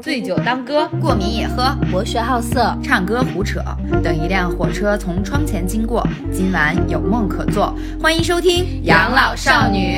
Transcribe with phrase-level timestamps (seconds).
[0.00, 3.60] 醉酒当歌，过敏也喝，博学好色，唱歌胡扯。
[4.02, 7.74] 等一辆火车从窗前经过，今晚有梦可做。
[8.00, 9.96] 欢迎收听《养老少女》。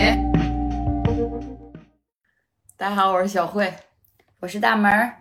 [2.77, 3.73] 大家好，我是小慧，
[4.41, 5.13] 我是大门儿，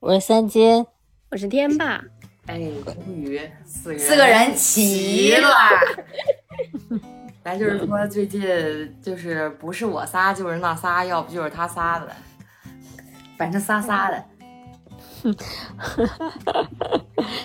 [0.00, 0.86] 我是三金，
[1.30, 2.02] 我是天霸。
[2.46, 5.50] 哎，终于四个四个人齐了。
[7.44, 8.40] 咱就是说，最近
[9.02, 12.08] 就是不是我仨就是那仨，要不就是他仨的，
[13.38, 14.24] 反正仨仨的。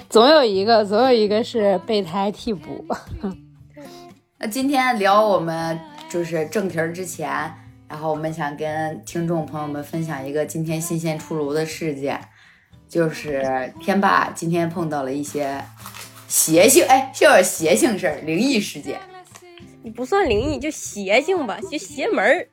[0.09, 2.85] 总有一个，总有一个是备胎替补。
[4.37, 5.79] 那今天聊我们
[6.09, 7.29] 就是正题儿之前，
[7.87, 12.19] 然后我们想跟听众朋友们分享一个今天新鲜出炉的事件，
[12.87, 15.63] 就是天霸今天碰到了一些
[16.27, 18.99] 邪性，哎，是有邪性事儿，灵异事件。
[19.81, 22.47] 你不算灵异，就邪性吧，就邪门儿。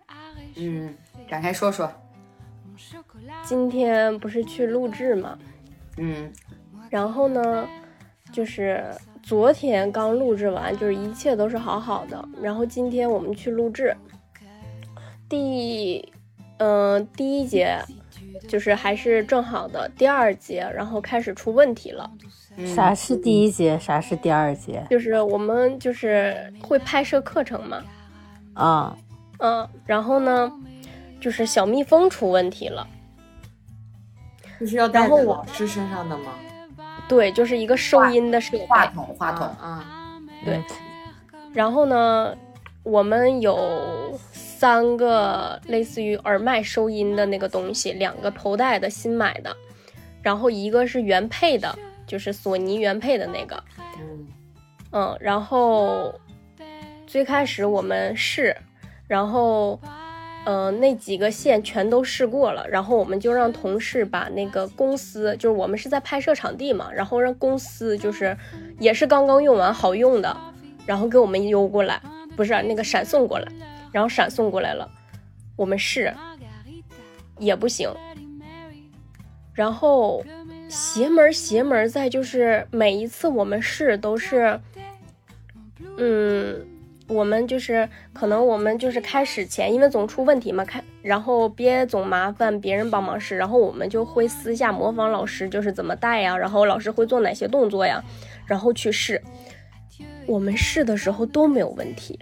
[0.57, 0.95] 嗯，
[1.29, 1.93] 展开说说。
[3.45, 5.39] 今天不是去录制吗？
[5.97, 6.33] 嗯，
[6.89, 7.67] 然后呢，
[8.33, 8.85] 就是
[9.23, 12.29] 昨天刚录制完，就是一切都是好好的。
[12.41, 13.97] 然后今天我们去录制，
[15.29, 16.13] 第，
[16.59, 17.77] 嗯、第一节
[18.49, 22.09] 就是还是正好的，第二节然后开始出问题了。
[22.75, 23.79] 啥是第一节？
[23.79, 24.85] 啥是第二节？
[24.91, 27.83] 就是我们就是会拍摄课程嘛，
[28.55, 28.97] 啊，
[29.39, 30.53] 嗯，然后呢，
[31.21, 32.87] 就是小蜜蜂出问题了。
[34.61, 36.35] 这是要带在然后我老师身上的吗？
[37.09, 38.67] 对，就是一个收音的设备。
[38.67, 39.47] 话筒，话筒。
[39.59, 40.63] 啊，对，
[41.55, 42.37] 然后呢，
[42.83, 49.57] 我们有三个类似于耳麦收音的那个东西，两个头戴的新买的，
[50.23, 51.75] 然后一个是原配的，
[52.07, 53.65] 就是索尼原配的那个，
[53.99, 54.27] 嗯
[54.93, 56.15] 嗯，然后
[57.07, 58.55] 最开始我们试，
[59.09, 59.81] 然后。
[60.47, 68.37] 呃，那几个线全都试过了，然后我们就让同事把那个公司，就是我们是在拍摄场地嘛，然后让公司就是
[68.79, 70.35] 也是刚刚用完好用的，
[70.87, 72.01] 然后给我们邮过来，
[72.37, 73.47] 不是那个闪送过来，
[73.93, 74.91] 然后闪送过来了，
[75.57, 76.13] 我们试
[77.39, 77.93] 也不行，
[79.53, 80.25] 然后
[80.69, 84.59] 邪门邪门在就是每一次我们试都是，
[85.99, 86.67] 嗯。
[87.11, 98.03] 我们就是可能我们就是开始前，因为总出问题嘛，开然后别总麻烦别人帮忙试，然后我们就会私下模仿老师，就是怎么带呀，然后老师会做哪些动作呀，
[98.47, 99.21] 然后去试。
[100.27, 102.17] 我们试的时候都没有问题，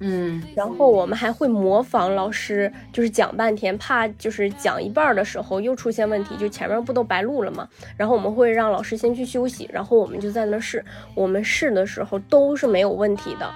[0.00, 7.68] 嗯然后我们还会模仿老师，就是讲半天，怕就是讲一半的时候又出现问题，就前面不都白录了吗？
[7.96, 10.84] 然后我们会让老师先去休息，然后我们就在那试。
[11.14, 13.48] 我们试的时候都是没有问题的。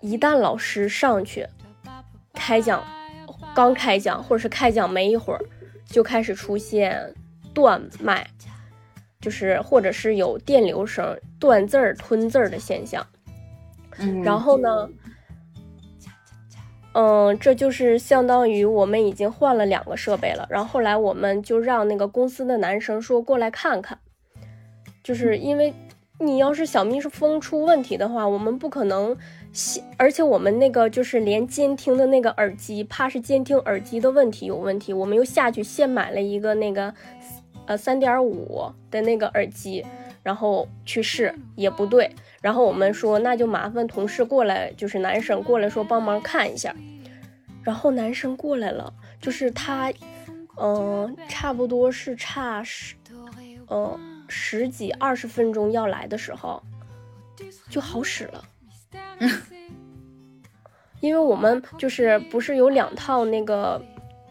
[0.00, 1.46] 一旦老师上去
[2.32, 2.84] 开讲，
[3.54, 5.40] 刚开讲或者是开讲没一会儿，
[5.86, 7.12] 就开始出现
[7.52, 8.24] 断麦，
[9.20, 13.04] 就是或者是有电流声、断字儿、吞字儿的现象。
[13.98, 14.88] 嗯，然后呢，
[16.92, 20.46] 嗯，这就是相当于我们已经换了两个设备了。
[20.48, 23.98] 然后后来我们就让那个公司的男生说过来看看，
[25.02, 25.74] 就是因为
[26.20, 29.16] 你要是小蜜蜂出问题的话，我们不可能。
[29.96, 36.94] 而且我们那个就是连监听的那个耳机，怕是监听耳机的问题有问题，我们又下去现买了一个那个，
[37.66, 39.84] 呃，三点五的那个耳机，
[40.22, 42.08] 然后去试也不对，
[42.40, 46.74] 然后我们说那就麻烦同事过来，就是男生过来说帮忙看一下，
[47.64, 49.92] 然后男生过来了，就是他，
[50.60, 52.94] 嗯、差不多是差十，
[53.66, 53.98] 呃，
[54.28, 56.62] 十几二十分钟要来的时候，
[57.68, 58.44] 就好使了。
[61.00, 63.80] 因为我们就是不是有两套那个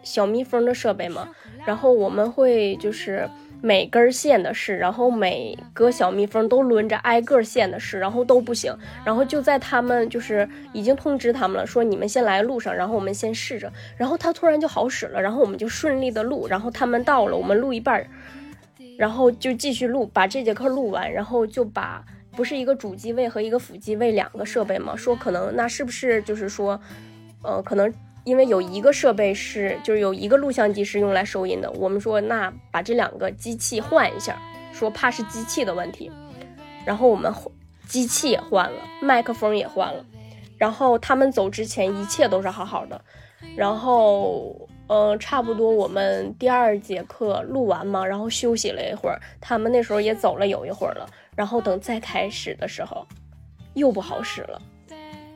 [0.04, 1.30] 小蜜蜂的设备嘛，
[1.66, 3.30] 然后我们会就是
[3.62, 18.06] 每根线的试，然后每个小蜜蜂都轮着挨个线的试，然后都不行，然后就在他们就是已经通知他们了，说你们先来路上，然后我们先试着，然后他突然就好使了，然后我们就顺利的录，然后他们到了，我们录一半，
[18.98, 22.04] 然后就继续录，把这节课录完，然后就把。
[22.38, 24.96] 不是一个主机位和一个辅机位两个设备吗？
[24.96, 26.80] 说可能那是不是就是说，
[27.42, 27.92] 呃，可能
[28.26, 34.40] 因为有一个设备是就是有一个录像机是用来收音的，我们说那把这两个机器换一下，
[34.72, 36.12] 说怕是机器的问题，
[36.86, 37.34] 然后我们
[37.88, 40.06] 机器也换了，麦克风也换了，
[40.60, 43.02] 然后他们走之前一切都是好好的，
[43.56, 51.10] 然后呃，差不多我们第二节课录完嘛，然后休息了一会儿，他们那时候也走了有一会儿了。
[51.38, 53.06] 然后等再开始的时候，
[53.76, 54.62] 又不好使了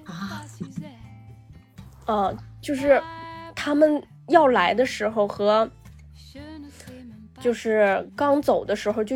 [0.05, 0.43] 啊！
[2.05, 2.99] 啊，就是
[3.55, 5.69] 他们要来的时候和
[7.39, 9.15] 就是刚走的时候就，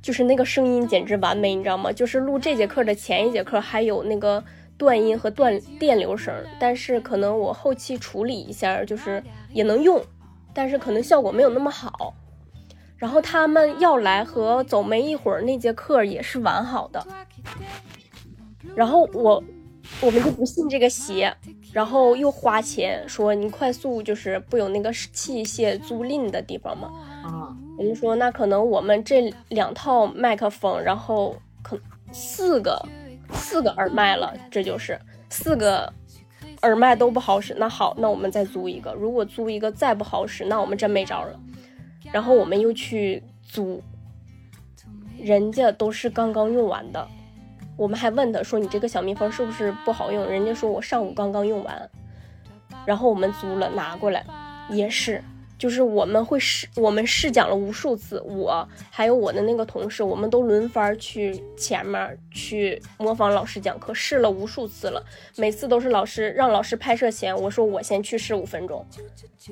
[0.00, 1.90] 就是那个声音简直完美，你知道吗？
[1.92, 4.42] 就是录这节课的前一节课还有那个
[4.78, 9.20] 断音和断电流声，但是可能我后期处理一下，就是
[9.52, 10.00] 也能用，
[10.54, 12.14] 但是可能效果没有那么好。
[13.00, 17.04] 然后他们要来和走没一会儿那节课也是完好的，
[18.76, 19.42] 然后我
[20.00, 21.34] 我们就不信这个邪。
[21.72, 26.90] 然后又花钱说你快速就是不有那个器械租赁的地方吗？
[27.22, 31.78] 啊，我们说那可能我们这两套麦克风，然后可
[32.10, 32.84] 四个
[33.32, 34.98] 四个耳麦了，这就是
[35.28, 35.92] 四个
[36.62, 37.54] 耳麦都不好使。
[37.56, 38.92] 那好，那我们再租一个。
[38.94, 41.38] 如果租一个再不好使，那我们真没招了。
[42.12, 43.82] 然后我们又去租，
[45.18, 47.06] 人家都是刚刚用完的。
[47.76, 51.90] 我们还问他说：“你这个小蜜蜂是不是不好用？”人家说：“我上午刚刚用完。”
[52.86, 54.24] 然后我们租了拿过来，
[54.70, 55.22] 也是，
[55.58, 65.04] 就是我们会试，我们试讲了无数次，我还有我的那个同事，我们都轮番去前面去模仿老师讲课，试了无数次了，
[65.36, 68.84] 每次都是老师让老师拍摄前，我说我先去试五分钟，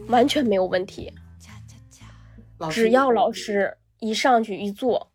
[0.08, 1.12] 完全没有问题，
[2.70, 5.10] 只要老师一上去一做。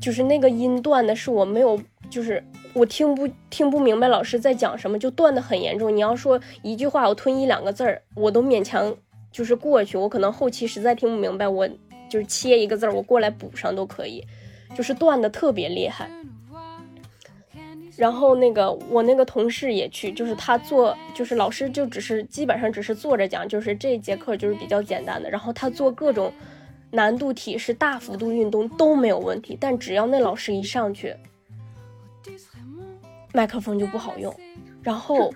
[0.00, 1.78] 就是那个音断的，是我没有，
[2.08, 2.42] 就是
[2.72, 5.94] 我听不听不明白老师在讲什么，就断的很严重。
[5.94, 8.96] 你要说一句话我吞一两个字儿，我都勉强
[9.30, 9.98] 就是过去。
[9.98, 11.68] 我可能后期实在听不明白，我
[12.08, 14.24] 就是切一个字儿，我过来补上都可以。
[14.74, 16.08] 就是断的特别厉害。
[18.00, 25.28] 然后那个我那个同事也去，就是他做，就是老师就只是基本上只是坐着讲，就是这节课就是比较简单的。
[25.28, 26.32] 然后他做各种。
[26.92, 31.14] 难度题是大幅度运动都没有问题，但只要那老师一上去，
[33.32, 34.34] 麦克风就不好用。
[34.82, 35.32] 然后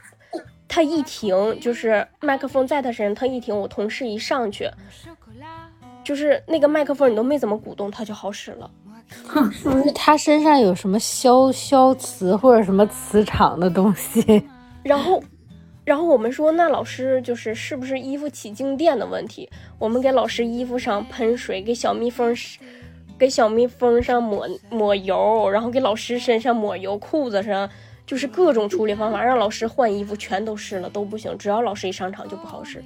[0.67, 4.69] 他一停，就是麦克风在他身上，他一停，我同事一上去，
[6.03, 8.69] 就是那个麦克风你都没怎么鼓动，他就好使了。
[9.53, 14.43] 是不是他身上有什么消消磁或者什么磁场的东西？
[14.83, 15.23] 然后。
[15.87, 19.47] 然后我们说，那老师就是是不是衣服起静电的问题？
[19.79, 22.35] 我们给老师衣服上喷水，给小蜜蜂，
[23.19, 27.69] 给小蜜蜂上抹抹油，然后给老师身上抹油，裤子上
[28.07, 32.83] 就是各种处理方法，让老师换衣服全都试了都不行，只要老师一上场就不好使。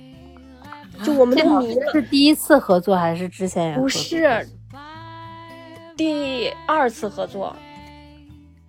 [1.05, 1.93] 就我们都迷了。
[1.93, 3.81] 是第一次合作还是之前？
[3.81, 4.45] 不是，
[5.99, 7.55] 第二次合作。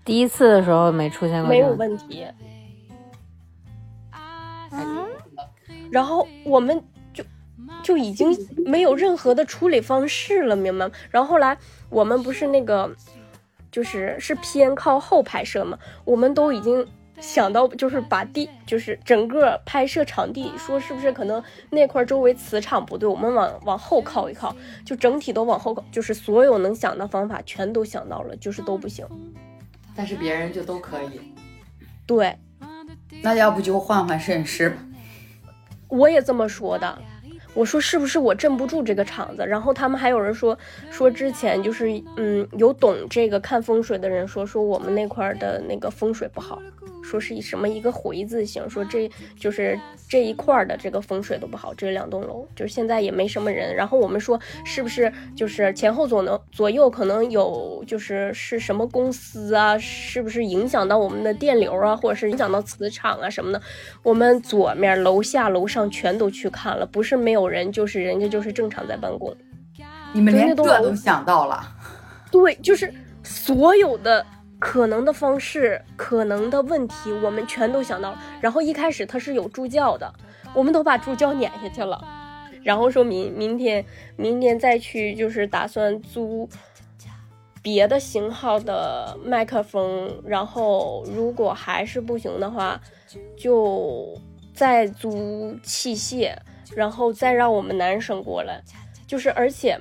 [0.03, 2.25] 第一次的时候没出现过，没有问题。
[5.91, 6.83] 然后我们
[7.13, 7.23] 就
[7.83, 8.35] 就已经
[8.65, 10.91] 没有任何的处理方式了，明白吗？
[11.11, 11.55] 然后后来
[11.89, 12.89] 我们不是那个，
[13.71, 16.85] 就是是偏靠后拍摄嘛，我们都已经
[17.19, 24.55] 想到，就是把地，就是整个拍摄场地，说是不是可能那块周围磁场不对，我们往往后靠一靠，
[24.85, 29.05] 就整体都往后靠，就是所有能想的方法全都想到了，就是都不行。
[29.95, 31.19] 但是别人就都可以。
[32.05, 32.35] 对。
[33.21, 34.77] 那要不就换换摄影师吧。
[35.87, 37.01] 我也这么说的，
[37.53, 39.45] 我说是不是我镇不住这个场子？
[39.45, 40.57] 然后他们还有人说
[40.91, 46.61] 说之前就是嗯有懂这个看风水的人说说我们那块的那个风水不好。
[47.01, 53.75] 说是以什么一个回字形，说这就是这一块的这个风水都不好，这两栋楼就是现在也没什么人。
[53.75, 59.77] 然后我们说是不是就是前后左能左右可能有就是是什么公司啊？
[59.77, 63.61] 是不是影响到我们的电流啊，或者是影响到磁场啊什么的？
[64.03, 69.35] 我们左面楼下楼上全都去看了，不是没有人，就是人家就是正常在办公。
[70.13, 71.63] 你们连这都想到了？
[72.31, 74.25] 对，就是所有的。
[74.59, 78.21] 可能的方式，可能的问题，我们全都想到了。
[78.41, 80.13] 然后一开始他是有助教的，
[80.53, 81.99] 我们都把助教撵下去了。
[82.61, 83.83] 然后说明明天，
[84.17, 86.47] 明天再去，就是打算租
[87.61, 90.21] 别的型号的麦克风。
[90.25, 92.79] 然后如果还是不行的话，
[93.37, 94.13] 就
[94.53, 96.35] 再租器械，
[96.75, 98.61] 然后再让我们男生过来。
[99.07, 99.79] 就是而且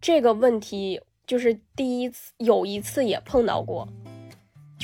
[0.00, 3.86] 这个问题，就是第一次有一次也碰到过。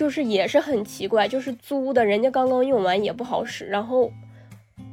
[0.01, 4.11] 就是也是很奇怪，就是租的，人家刚刚用完也不好使，然后，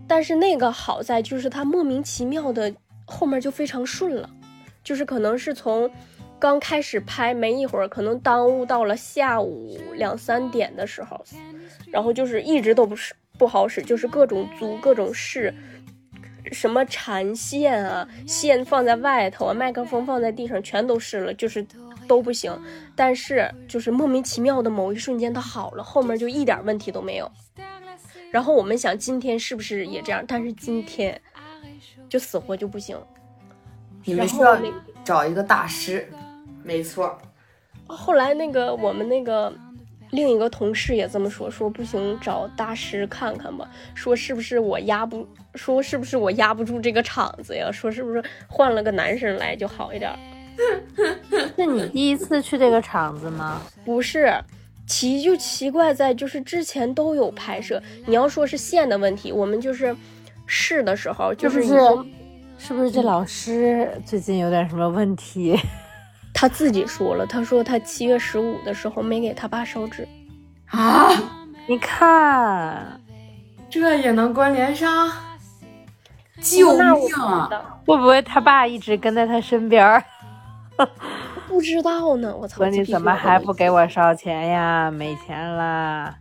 [0.05, 2.73] 但是那个好在就是它莫名其妙的
[3.05, 4.29] 后面就非常顺了，
[4.83, 5.89] 就是可能是从
[6.37, 11.23] 刚开始拍没一会儿，可能耽误到了下午两三点的时候，
[11.89, 15.53] 然后就是一直都不是不好使，就是各种租各种试，
[16.51, 21.65] 什么缠线啊，线放在外头啊，麦克风放在地上，全都试了，就是。
[22.07, 22.51] 都不行，
[22.95, 27.31] 但是就是莫名其妙的某一瞬间它好了，后面就一点问题都没有。
[28.31, 30.23] 然后我们想今天是不是也这样？
[30.27, 31.19] 但是今天
[32.09, 32.97] 就死活就不行。
[34.03, 34.57] 你们需要
[35.03, 36.07] 找一个大师。
[36.63, 37.17] 没错，
[37.85, 39.53] 后来那个我们那个
[40.11, 43.69] 另一个同事也这么说，说不行，找大师看看吧。
[43.95, 47.71] 说是不是我压不，说是不是我压不住这个场子呀？
[47.71, 50.11] 说是不是换了个男生来就好一点？
[51.55, 53.61] 是你第一次去这个厂子吗？
[53.85, 54.33] 不是，
[54.87, 57.81] 奇就奇怪在就是之前都有拍摄。
[58.05, 59.95] 你要说是线的问题，我们就是
[60.45, 62.13] 试的时候就是已是不是经？
[62.59, 65.55] 是不是这老师最近有点什么问题？
[66.33, 70.07] 他自己说了，他说他七月十五的时候没给他爸烧纸。
[70.67, 71.09] 啊，
[71.67, 72.99] 你看，
[73.69, 75.11] 这也能关联上？
[76.39, 77.79] 救那我命啊！
[77.85, 80.03] 会不会他爸一直跟在他身边儿？
[81.47, 82.57] 不知道呢，我操！
[82.57, 84.91] 说你怎么还不给我烧钱呀？
[84.91, 86.15] 没钱啦！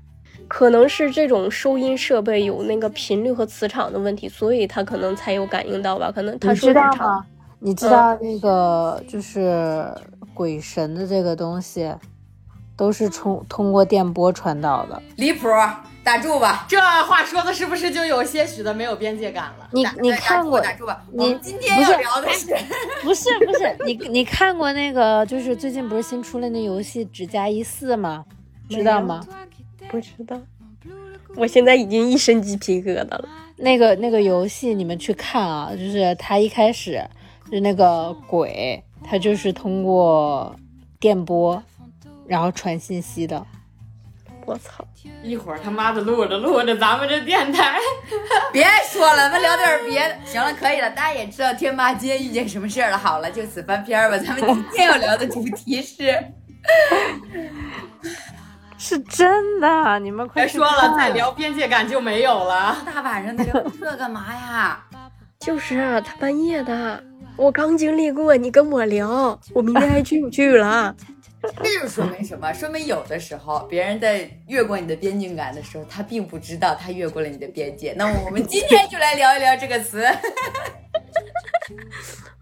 [0.48, 6.12] 可能是这种收音设备有那个频率和磁场的问题，所以他可能才有感应到吧？
[6.12, 7.26] 可能他你知道说日常吗？
[7.58, 9.84] 你知道那个就是
[10.32, 11.92] 鬼神的这个东西，
[12.76, 15.02] 都是通通过电波传导的。
[15.16, 15.48] 离谱，
[16.06, 16.64] 打住吧。
[16.68, 19.68] 这话说的是不是就有些许的没有边界感了？
[19.72, 21.02] 你你看过打住吧。
[21.10, 22.54] 你我们今天要聊的是，
[23.02, 28.24] 不是不是你你看过那个就是最近不是新出了那游戏《只加一四》吗？
[28.68, 29.26] 知道吗？
[29.88, 30.40] 不知道。
[31.34, 33.28] 我现在已经一身鸡皮疙瘩了。
[33.56, 37.04] 那个那个游戏你们去看啊，就是他一开始
[37.50, 40.54] 就那个鬼，他就是通过
[41.00, 41.60] 电波
[42.28, 43.44] 然后传信息的。
[44.46, 44.84] 我操！
[45.22, 47.78] 一会儿他妈的录着录着，咱们这电台
[48.52, 50.16] 别说了，咱们聊点别的。
[50.24, 52.96] 行了，可以了，大家也知道天霸今天遇见什么事儿了。
[52.96, 54.16] 好了，就此翻篇儿吧。
[54.18, 56.16] 咱们今天要聊的主题是，
[58.78, 62.76] 是真的，你们快别说了，再聊边界感就没有了。
[62.86, 64.80] 大晚上的聊这干嘛呀？
[65.40, 67.02] 就是啊，他半夜的，
[67.36, 70.94] 我刚经历过，你跟我聊，我明天还去不去了？
[71.62, 72.52] 这就说明什么？
[72.52, 77.94] 说明有的时候别人在越过你的边境感的时候，他并不知道他越过了你的边界。
[77.96, 80.04] 那么我们今天就来聊一聊这个词。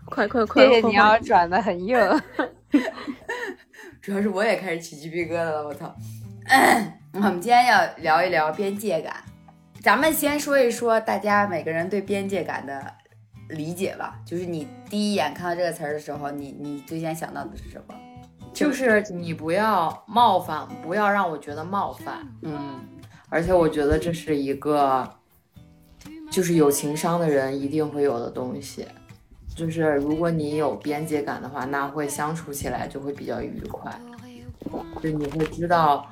[0.06, 0.66] 快 快快！
[0.66, 1.98] 谢谢你要转的很硬。
[4.00, 5.94] 主要是我也开始起鸡皮疙瘩了，我操！
[7.14, 9.22] 我们今天要聊一聊边界感，
[9.82, 12.92] 咱们先说一说大家每个人对边界感的
[13.48, 14.18] 理解吧。
[14.26, 17.94] 就是你第一眼看到这个词儿的时候，你你最先想到的是什么？
[18.54, 22.26] 就是你不要冒犯，不要让我觉得冒犯。
[22.42, 22.80] 嗯，
[23.28, 25.06] 而且我觉得这是一个，
[26.30, 28.86] 就是有情商的人一定会有的东西。
[29.56, 33.92] 就是如果你有边界感的话，那会相处起来就会比较愉快。
[35.02, 36.08] 就你会知道，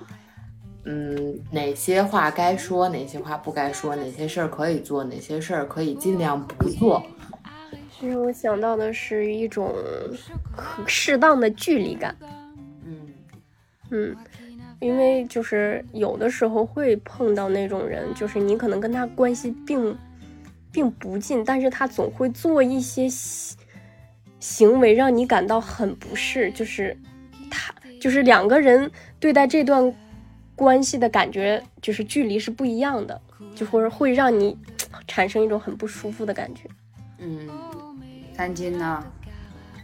[0.84, 7.02] 嗯，哪些话该说，哪些话不该说，哪些事儿可以做，哪些事儿可以尽量不做。
[8.02, 9.73] 这让我想到的是一种
[10.56, 12.16] 可适当的距离感。
[12.85, 13.06] 嗯，
[13.90, 14.16] 嗯，
[14.80, 19.97] 因为就是有的时候会碰到那种人，就是你可能跟他关系并
[20.73, 23.56] 并不近，但是他总会做一些行
[24.40, 26.97] 行为让你感到很不适，就是
[27.49, 28.90] 他就是两个人
[29.21, 29.94] 对待这段
[30.56, 33.23] 关系的感觉，就是距离是不一样的，
[33.54, 34.59] 就会会让你
[35.06, 36.68] 产生一种很不舒服的感觉。
[37.25, 37.49] 嗯，
[38.37, 39.03] 三金呢？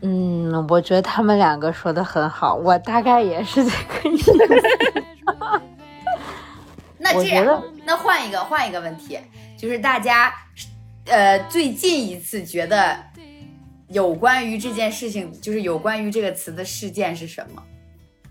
[0.02, 4.32] 嗯，我觉得他们两个说的很好，我大概也是这个意思。
[6.98, 9.18] 那这样那换一个换一个问题，
[9.56, 10.32] 就是大家，
[11.06, 12.96] 呃，最近一次觉得
[13.88, 17.62] 有关于这件事情，就是有关于这个词的事件是什么？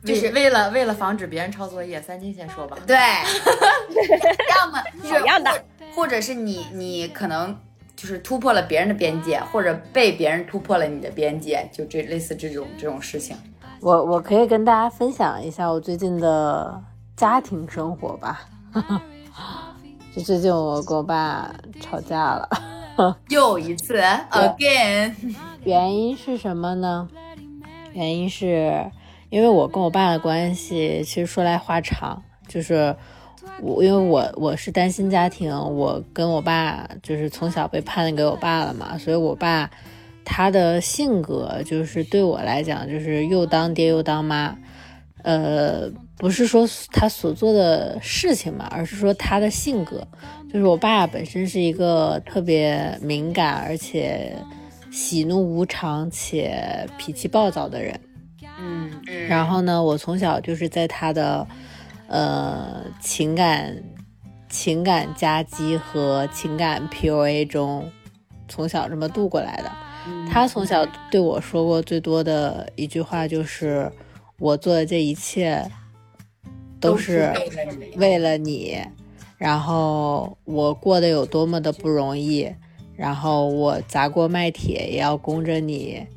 [0.05, 2.77] 就是为了为了防止别人抄作业，三金先说吧。
[2.85, 2.95] 对，
[4.55, 5.51] 要么就是样的
[5.93, 7.57] 或或者是你你可能
[7.97, 13.35] 就是突破了别人的边界，或者被别人突破了你的边界，就这类似这种这种事情。
[13.81, 16.79] 我我可以跟大家分享一下我最近的
[17.15, 18.41] 家庭生活吧。
[20.15, 22.49] 就最近我跟我爸吵架了，
[23.29, 23.99] 又一次
[24.31, 25.13] ，again，
[25.63, 27.07] 原因是什么呢？
[27.93, 28.91] 原因是
[29.29, 32.95] 因为我跟我爸的关系，其实说来话长，就是
[33.61, 39.69] 我因为我我是单亲家庭，我跟我爸就是从小被判给我爸了嘛，所以我爸
[40.23, 44.55] 他的性格就是对我来讲就是又当爹又当妈，
[45.23, 50.05] 呃，不是说他所做的事情嘛，而是说他的性格，
[50.51, 54.35] 就是我爸本身是一个特别敏感而且
[54.91, 57.99] 喜怒无常且脾气暴躁的人。
[58.59, 58.89] 嗯
[59.27, 61.45] 然后呢，我从小就是在他的
[62.07, 63.83] 呃情感
[64.49, 67.91] 情感夹击和情感 PUA 中
[68.47, 69.71] 从小这么度过来的。
[70.31, 73.91] 他从小对我说过最多的一句话就是
[74.39, 75.69] ：“我做的这一切
[76.79, 77.33] 都是
[77.97, 78.79] 为了你，
[79.37, 82.49] 然后我过得有多么的不容易，
[82.95, 86.07] 然后我砸锅卖铁也要供着你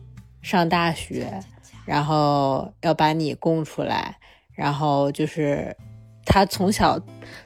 [0.40, 1.42] 上大学，
[1.84, 4.18] 然后要把你供出来，
[4.54, 5.76] 然后就是
[6.24, 7.00] 他从小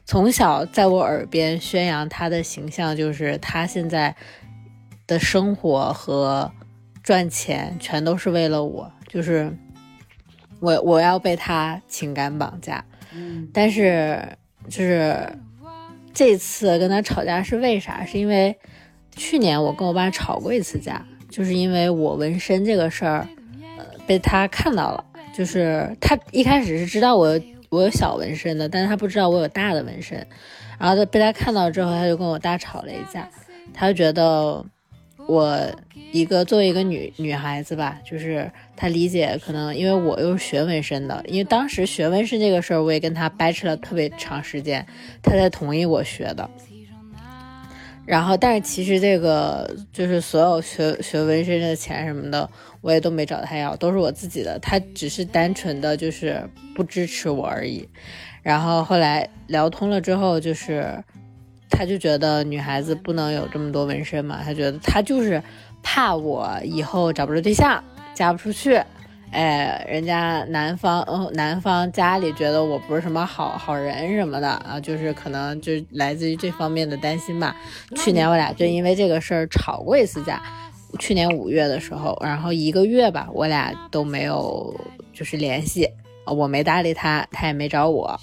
[0.05, 4.15] 从小在我耳边宣扬他的形象，就是他现在
[5.07, 6.51] 的生活和
[7.03, 9.55] 赚钱全都是为了我，就是
[10.61, 12.85] 我我要被他情感绑架。
[13.13, 14.27] 嗯但是
[14.69, 15.17] 就是
[16.13, 18.05] 这次跟他吵架是为啥？
[18.05, 18.59] 是因为
[19.15, 23.29] 去年我跟我爸吵过一次架，就是因为我纹身这个事儿，
[23.79, 25.05] 呃，被他看到了。
[25.37, 27.38] 就是他一开始是知道我
[27.69, 30.25] 我有小纹身的，但是他不知道我有大的纹身。
[30.79, 33.29] 然后他被他看到之后，他就跟我大吵了一架。
[33.73, 34.64] 他就觉得
[35.26, 35.59] 我
[36.12, 44.87] 一个作为一个女女孩子吧，就是他理解可能因为我又是学纹身的，因为当时学纹身这个事儿，我也跟他掰扯了特别长时间，
[45.23, 46.49] 他才同意我学的。
[48.07, 52.49] 然后，但是其实这个就是所有学学纹身的钱什么的，
[52.85, 54.59] 我也都没找他要，都是我自己的。
[54.59, 57.88] 他只是单纯的就是不支持我而已。
[58.43, 61.03] 然后后来聊通了之后，就是
[61.71, 65.43] 他就觉得女孩子不能有这么多纹身嘛，他觉得他就是
[65.83, 67.83] 怕我以后找不着对象，
[68.14, 68.79] 嫁不出去。
[69.31, 77.57] 哎，人家男方，嗯，男方家里觉得我不是什么好好人什么的啊，就是可能就来自于这方面的担心吧。
[77.97, 80.41] 去年我俩就因为这个事儿吵过一次架，
[80.99, 84.75] 去年五月的时候，然后一个月吧，我俩都没有
[85.13, 85.85] 就是联系，
[86.25, 88.19] 啊我没搭理他，他也没找我。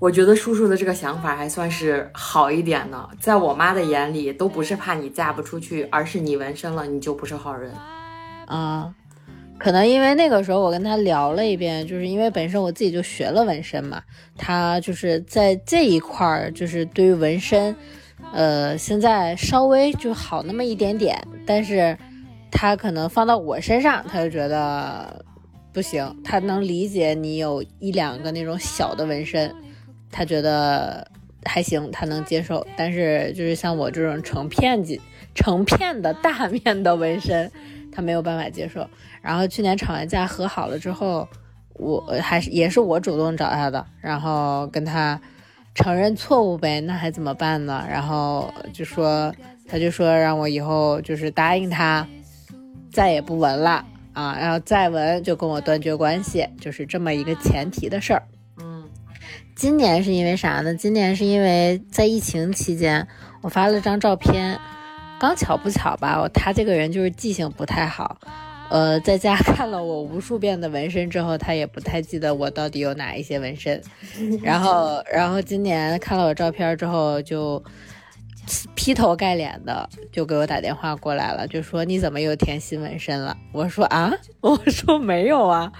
[0.00, 7.72] 我觉得叔叔的这个想法还算是好一点呢，在我妈的眼里，都不是怕你嫁不出去，而是你纹身了，你就不是好人。
[8.46, 8.92] 啊，
[9.56, 14.02] 可能因为那个时候我跟他聊了一遍，就是因为本身我自己就学了纹身嘛，
[14.36, 17.74] 他就是在这一块儿，就是对于纹身，
[18.32, 21.96] 呃，现在稍微就好那么一点点，但是
[22.54, 25.22] 他可能放到我身上，他就觉得
[25.72, 29.52] 不行，他能理解你有一两个那种小的纹身，
[30.10, 31.06] 他觉得
[31.44, 35.00] 还行，他能接受，但是就是像我这种成片几
[35.34, 37.50] 成片的大面的纹身。
[37.96, 38.84] 他没有办法接受，
[39.22, 41.28] 然后去年吵完架和好了之后，
[41.74, 45.20] 我还是也是我主动找他的，然后跟他
[45.76, 47.86] 承认错误呗，那还怎么办呢？
[47.88, 49.32] 然后就说
[49.68, 52.04] 他就说让我以后就是答应他，
[52.94, 58.22] 再也不纹了啊，然后再纹就跟我断绝关系，就是这么一个前提的事儿。
[58.58, 58.84] 嗯，
[59.56, 60.74] 今年是因为啥呢？
[60.74, 63.06] 今年是因为在疫情期间，
[63.42, 64.58] 我发了张照片。
[65.16, 68.18] 刚巧不巧吧，他这个人就是记性不太好，
[68.68, 73.80] 呃，在家看了我无数遍的纹身之后，他也不太记得我到底有哪一些纹身。
[74.42, 77.62] 然后，然后今年看了我照片之后，就
[78.74, 83.36] 劈头盖脸的就给我打电话过来了，就说你怎么又添新纹身了？
[83.52, 85.72] 我说啊， 我说没有啊。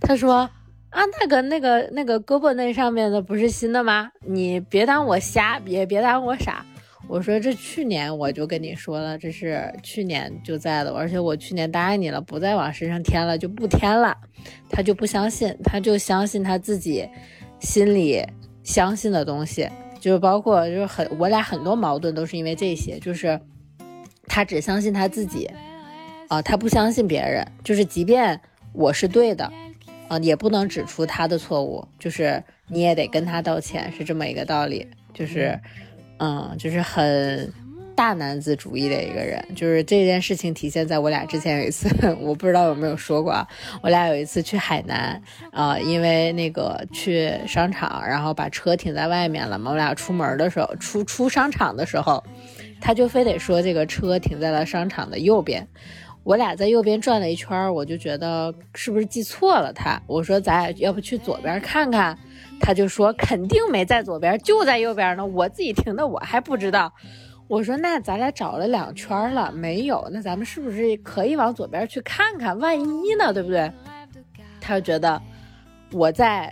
[0.00, 0.48] 他说
[0.90, 4.10] 啊，那个那个那个胳膊那上面的不是新的吗？
[4.26, 6.64] 你别当我瞎，别别当我傻。
[7.08, 14.16] 我说这去年我就跟你说了，这是去年就在的，而且我去年答应你了，不再往身上添了，就不添了。
[14.70, 17.08] 他就不相信，他就相信他自己
[17.58, 18.24] 心里
[18.62, 19.68] 相信的东西，
[20.02, 23.40] 就是包括就是很我俩很多矛盾都是因为这些，就是
[24.26, 25.48] 他只相信他自己，
[26.26, 28.40] 啊、他不相信别人，就是即便
[28.72, 29.48] 我是对的，
[30.08, 35.56] 啊、也不能指出他的错误，就是你也得跟他道歉，是这么一个道理，就是。
[36.24, 37.52] 嗯，就是很
[38.02, 41.88] 大男子主义的一个人，就是这件事情体现在我俩之前有一次，
[42.18, 43.46] 我不知道有没有说过啊，
[43.80, 52.24] 我俩有一次去海南啊、因为那个去商场，然后把车停在外面了嘛，我俩出门的时候，出出商场的时候，
[52.80, 55.68] 他就非得说这个车停在了商场的右边。
[56.24, 60.02] 我俩在右边转了一圈，我就觉得是不是记错了他？
[60.08, 62.18] 我说咱俩要不去左边看看？
[62.60, 65.24] 他就说肯定没在左边，就在右边呢。
[65.24, 66.92] 我自己停的，我还不知道。
[67.52, 72.58] 我说那咱俩找了两圈了，没有，那咱们是不是可以往左边去看看？
[72.58, 73.70] 万一呢，对不对？
[74.58, 75.20] 他就觉得
[75.90, 76.50] 我在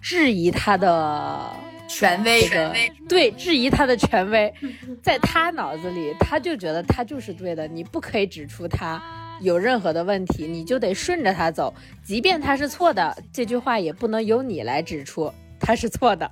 [0.00, 1.48] 质疑他的
[1.86, 2.74] 权威，这个
[3.08, 4.52] 对，质疑他的权威，
[5.00, 9.00] 在他脑子里，他就觉得他就是对的，你不可以指出他
[9.40, 16.28] 有任何的问题，你就得顺着他走，即便他是错的，这句话也不能由你来指出他是错的。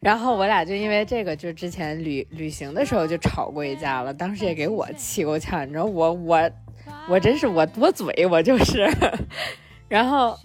[0.00, 6.50] 然后我俩就因为这个，就之前旅旅行的时候就吵过一架了，当时也给我气够呛，你知道我我
[7.08, 8.88] 我真是我多嘴，我就是，
[9.88, 10.38] 然后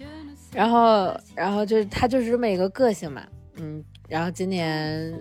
[0.52, 3.22] 然后然后就是他就是这么一个个性嘛，
[3.56, 5.14] 嗯，然后今年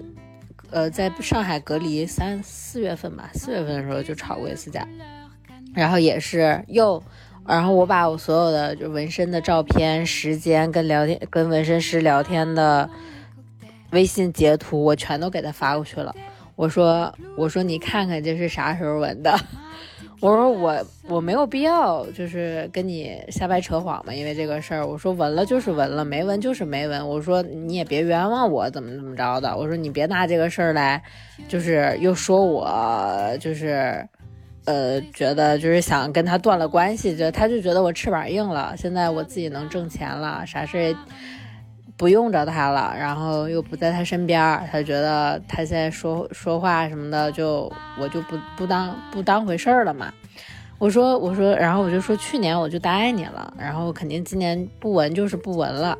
[0.71, 4.87] 呃在上海隔离三四月份吧，四月份的时候就吵过一次架，
[5.75, 7.01] 然后也是又。
[7.45, 12.89] 然后我把我所有的就纹身的照片、时间跟聊天、跟纹身师聊天的
[13.93, 16.13] 微信截图，我全都给他发过去了。
[16.55, 19.33] 我说：“我说你看看这是啥时候纹的？
[20.19, 24.85] 我说我我没有必要就是跟你瞎掰扯谎嘛，因为这个事儿。
[24.85, 27.07] 我说纹了就是纹了，没纹就是没纹。
[27.07, 29.55] 我说你也别冤枉我怎么怎么着的。
[29.55, 31.01] 我说你别拿这个事儿来，
[31.47, 34.07] 就是又说我就是。”
[34.65, 40.95] 呃，觉得就是想跟他断了关系，就他就觉得我翅膀硬了，现在我自己能挣钱了，啥事也
[42.03, 44.37] 不用着他了，然后又不在他身边，
[44.69, 50.13] 他觉得他现在说说话什么的，就我就不不当不当回事儿了嘛。
[50.79, 55.97] 我说我说，然后我就说去年我就答应你了，然后肯定今年不闻就是不闻了，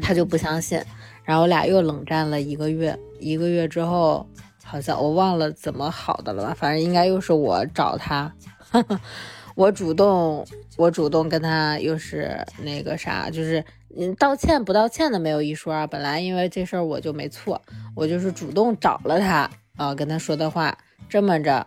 [0.00, 0.80] 他就不相信，
[1.24, 4.24] 然后我俩又冷战了一个月，一个月之后。
[4.64, 8.32] 好像我忘了怎么好的了吧，反正应该又是我找他，
[9.54, 10.46] 我主动，
[10.78, 13.62] 我主动跟他又是那个啥，就是
[13.96, 15.86] 嗯道歉不道歉的没有一说啊。
[15.86, 17.60] 本来因为这事儿我就没错，
[17.94, 20.76] 我就是主动找了他啊，跟他说的话，
[21.08, 21.66] 这么着，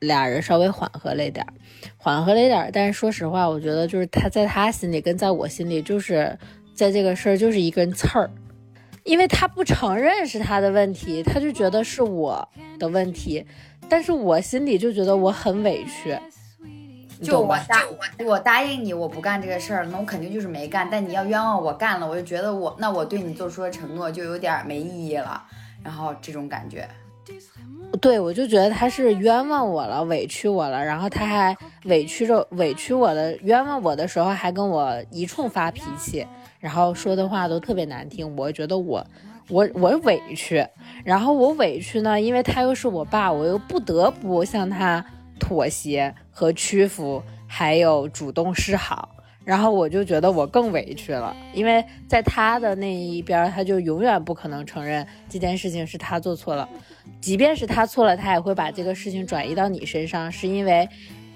[0.00, 1.46] 俩人稍微缓和了一点，
[1.96, 2.70] 缓和了一点。
[2.72, 6.38] 但是说实话，我觉得就是他在他心里跟在我心里，就是
[6.74, 8.30] 在这个事儿就是一根刺儿。
[9.04, 12.46] 因为他不承认是他的问题，他就觉得是我
[12.78, 13.44] 的问题，
[13.88, 16.16] 但是我心里就觉得我很委屈。
[17.22, 17.82] 就我答
[18.24, 20.88] 我答应你，我不干这个事儿，那我肯定就是没干。
[20.90, 25.42] 但你要冤枉我干了，我就觉得我那我对你做出的承诺就有点没意义了。
[25.82, 26.88] 然后这种感觉，
[28.00, 36.26] 对我就觉得他是冤枉我了，委屈我了，然后他还委屈着委屈我的冤枉我的时候还跟我一冲发脾气。
[36.58, 39.02] 然后说的话都特别难听，我觉得我，
[39.48, 40.62] 我我委屈，
[41.02, 45.02] 然后我委屈呢，因为他又是我爸，我又不得不向他
[45.40, 49.08] 妥协和屈服，还有主动示好，
[49.44, 56.68] 然后我就觉得我更委屈了，因为在他的那一边，他就永远不可能承认这件事情是他做错了，
[57.20, 60.88] 即便是他错了，他也会把这个事情转移到你身上，是因为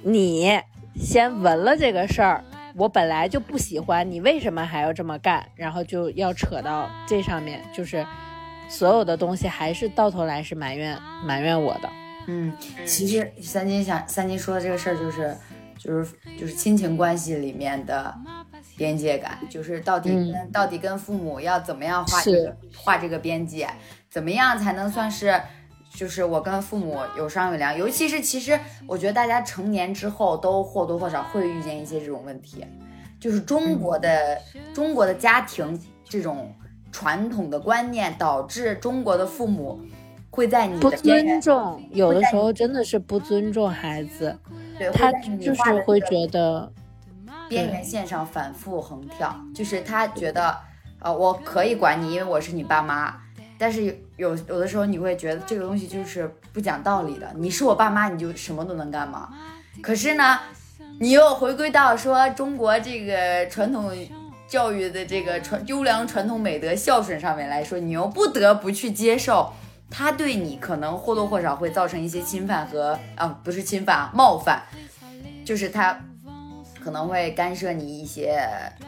[0.02, 0.60] 你
[0.94, 2.44] 先闻了这个事儿。
[2.76, 5.46] 我本来就不喜欢你，为什么还要这么干？
[5.54, 8.04] 然后就要扯到这上面，就是
[8.68, 11.88] 所有的东西还是到头来是埋怨埋怨我的。
[12.26, 12.52] 嗯，
[12.87, 15.37] 其实三金想三金说的这个事儿，就是
[15.78, 18.14] 就是就是亲情关系里面的
[18.76, 20.50] 边界感，就是到底跟、嗯。
[20.52, 23.68] 到底跟父母要怎么样画这个画这个边界，
[24.10, 25.40] 怎么样才能算是？
[25.96, 32.66] 就是我跟父母有商有量，尤其是其实我觉得大家成年之后都或多或少会遇见一些这种问题，
[33.20, 34.37] 就是中国的、
[34.74, 36.52] 中国的家庭这种
[36.90, 39.80] 传统的观念，导致中国的父母
[40.34, 44.36] 会在你不尊重，有的时候真的是不尊重孩子，
[44.76, 46.68] 对，他会就是会觉得，
[47.48, 50.58] 边缘线上反复横跳，就是他觉得，
[50.98, 53.14] 呃，我可以管你，因为我是你爸妈。
[53.56, 59.28] 但是有有有的时候你会觉得这个东西就是不讲道理的，你是我爸妈，你就什么都能干吗？
[59.80, 60.40] 可是呢，
[60.98, 63.92] 你又回归到说中国这个传统
[64.48, 69.52] 教育的这个传优良传统美德孝顺上面来说，你又不得不去接受
[69.96, 74.61] 他对你可能或多或少会造成一些侵犯和啊不是侵犯啊冒犯，
[75.44, 75.96] 就是他
[76.83, 78.44] 可能会干涉你一些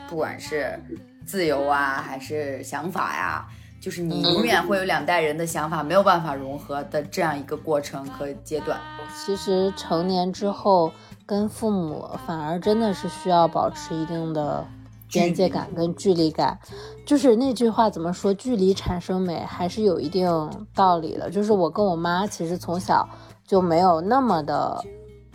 [0.08, 0.76] 不管是
[1.24, 3.46] 自由啊还是想法呀。
[3.78, 8.76] 就是你永远会有两代人的想法没有办法融合的这样一个过程和阶段。
[9.14, 10.90] 其实成年之后
[11.24, 14.66] 跟父母反而真的是需要保持一定的
[15.10, 16.58] 边界感跟距离感。
[17.04, 18.32] 就是那句话怎么说？
[18.34, 20.28] 距离产生美，还是有一定
[20.74, 21.30] 道理的。
[21.30, 23.08] 就是我跟我妈其实从小
[23.46, 24.82] 就没有那么的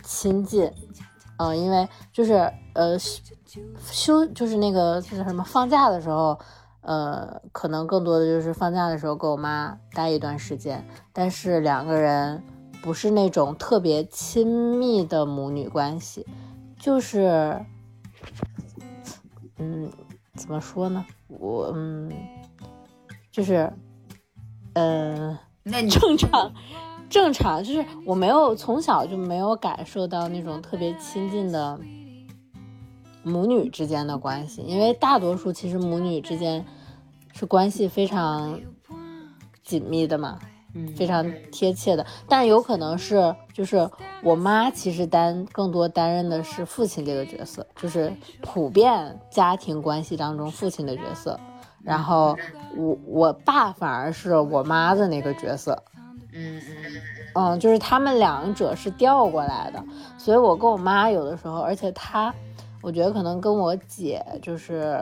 [0.03, 0.71] 亲近，
[1.37, 2.97] 嗯、因为就是呃
[3.89, 6.37] 休就是那个就是什么放假的时候。
[6.83, 12.41] 呃，可能更多的就是放假的时候跟我妈待一段时间，但是两个人
[12.81, 16.25] 不是那种特别亲密的母女关系，
[16.79, 17.63] 就是，
[19.61, 19.91] 嗯，
[20.35, 21.05] 怎么说呢？
[21.27, 22.11] 我嗯，
[23.31, 23.71] 就是，
[24.73, 26.51] 嗯、那正常，
[27.07, 31.79] 正常，就是我没有从小就没有感受到那种特别亲近的
[33.21, 36.65] 母女之间的关系，因为大多数其实母女之间
[37.33, 38.59] 是关系非常
[39.61, 40.50] 紧密的嘛，嗯
[40.95, 42.05] 非常贴切的。
[42.27, 43.89] 但有可能是，就是
[44.23, 51.39] 我妈其实担更多担任的是父亲这个角色，就是普遍家庭关系当中父亲的角色。
[51.83, 52.37] 然后
[52.77, 55.83] 我我爸反而是我妈的那个角色，
[56.31, 57.01] 嗯嗯
[57.33, 59.83] 嗯，就是他们两者是调过来的，
[60.15, 62.31] 所以我跟我妈有的时候，而且她，
[62.83, 64.95] 我觉得可能跟我姐就是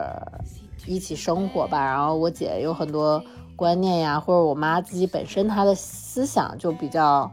[0.86, 3.22] 一起生活吧，然后我姐有很多
[3.60, 7.30] 观念呀，或者我妈自己本身她的思想就比较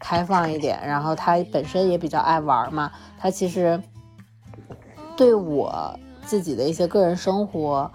[0.00, 3.80] 开放一点，然后她本身也比较爱玩嘛，她其实
[5.16, 7.92] 对我自己的一些个人生活，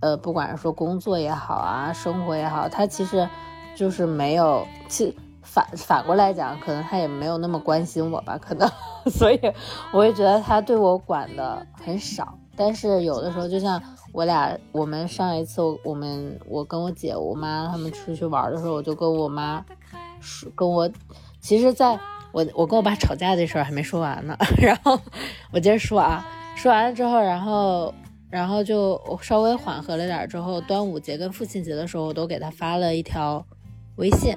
[0.00, 3.26] 呃，不管是说工作也好啊，生活也好，她其实
[3.74, 8.70] 就是没有，其反反过来讲，可能她也没有那么关心我吧，可能，
[9.10, 9.40] 所以
[9.94, 12.34] 我也觉得她对我管的很少。
[12.54, 13.80] 但是有的时候，就像
[14.12, 19.64] 我俩，我们上一次我们我跟我姐、我妈他们出去玩的时候，我就跟我妈
[20.20, 20.90] 说，跟我，
[21.40, 21.98] 其实在
[22.32, 24.98] 我我跟我爸吵架这事儿还没说完呢， 然后
[25.52, 27.94] 我接着说啊，说完了之后，然后
[28.30, 33.44] 然后就稍微缓和了点之后，端午节跟父亲节的时候，我都给他发了一条
[33.96, 34.36] 微信。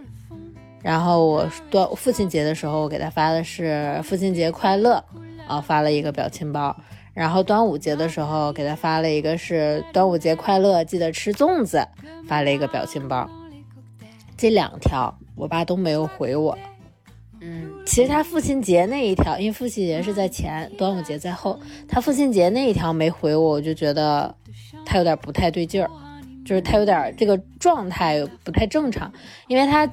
[0.84, 5.04] 然后我端父亲节的时候，我给他发的是父亲节快乐
[5.52, 6.76] 啊，发了一个表情包。
[7.14, 11.86] 然后端午节的时候给他发了一个是端午节快乐，记得吃粽子，
[12.26, 13.30] 发了一个表情包。
[14.38, 16.58] 这两条我爸都没有回我。
[17.42, 24.34] 嗯其实他父亲节那一条，因为父亲节是在前，端午节在后，他父亲节那一条没回我，我就觉得
[24.86, 25.90] 他有点不太对劲儿，
[26.46, 29.12] 就是他有点这个状态不太正常，
[29.48, 29.86] 因为他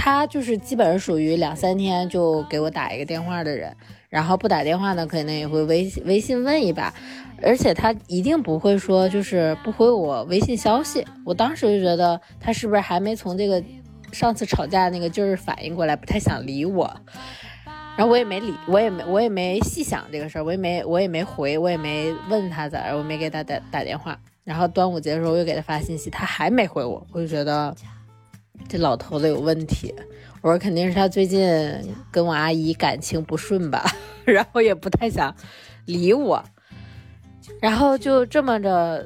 [0.00, 3.76] 他就是基本上属于两三天就给我打一个电话的人，
[4.08, 6.94] 然后不打电话呢，可能也会微信微信问一把，
[7.42, 13.62] 而且他一定不会说就是不回我微信消息，我当时就觉得他是不是还没从这个
[14.12, 16.88] 上次吵架那个劲儿反应过来，不太想理我。
[17.96, 24.16] 然后我也没理，我也没，我也没细想这个事儿，我也没，我也没回，我也没问他咋，我没给他打打电话。
[24.44, 27.74] 然后端午节的时候我又给他发信息，他还没回我，我就觉得
[28.66, 29.94] 这老头子有问题。
[30.40, 31.44] 我说肯定是他最近
[32.10, 33.84] 跟我阿姨感情不顺吧，
[34.24, 35.34] 然后也不太想
[35.84, 36.42] 理我。
[37.60, 39.04] 然后就这么着，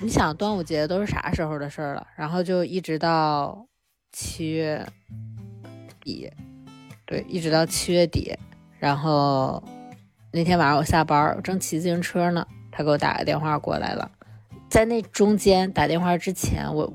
[0.00, 2.06] 你想端午节都是啥时候的事儿了？
[2.16, 3.66] 然后就一直到
[4.12, 4.86] 七月
[6.02, 6.30] 底，
[7.06, 8.36] 对，一直到七月底。
[8.78, 9.62] 然后
[10.32, 14.10] 那天晚上我下班，我正骑自行车呢，他给我打个电话过来了。
[14.68, 16.92] 在那中间打电话之前，我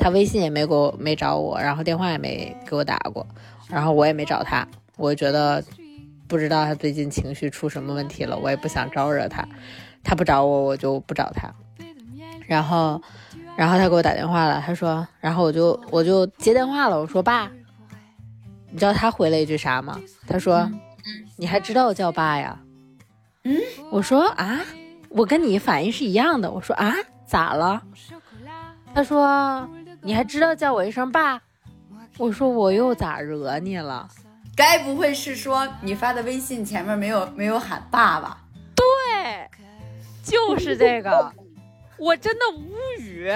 [0.00, 3.26] 他微信也没给我没找我，然后电话也没给我打过，
[3.68, 4.66] 然后我也没找他。
[4.96, 5.62] 我觉得
[6.26, 9.46] 不知道他最近情绪出什么问题了，我也不想招惹他。
[10.02, 11.52] 他不找我，我就不找他。
[12.46, 13.00] 然后，
[13.56, 17.50] 然后他给我打电话了，他说，然后我就我就接电话了，我说爸，
[18.70, 20.00] 你知道他回了一句啥吗？
[20.26, 20.66] 他说，
[21.36, 22.58] 你还知道我叫爸呀？
[23.44, 23.56] 嗯，
[23.92, 24.60] 我说啊，
[25.10, 26.50] 我跟你反应是一样的。
[26.50, 26.94] 我说啊，
[27.26, 27.82] 咋了？
[28.92, 29.68] 他说
[30.02, 31.40] 你还知道叫我一声爸？
[32.18, 34.08] 我说我又咋惹你了？
[34.56, 38.44] 该不会是说你发的微信前面没有没有喊爸吧？
[38.74, 39.48] 对，
[40.22, 41.32] 就是这个，
[41.96, 43.30] 我真的无语。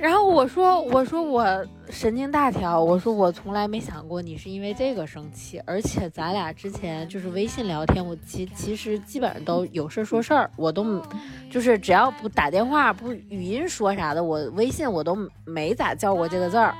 [0.00, 11.02] 然后我说，我说我神经大条，我说我从来没想过你是因为这个生气，而且咱俩之前就是微信聊天，我其其实基本上都有事说事儿，我都
[11.50, 16.74] 就是只要不打电话不语音说啥的，我微信我都没咋叫过这个字儿。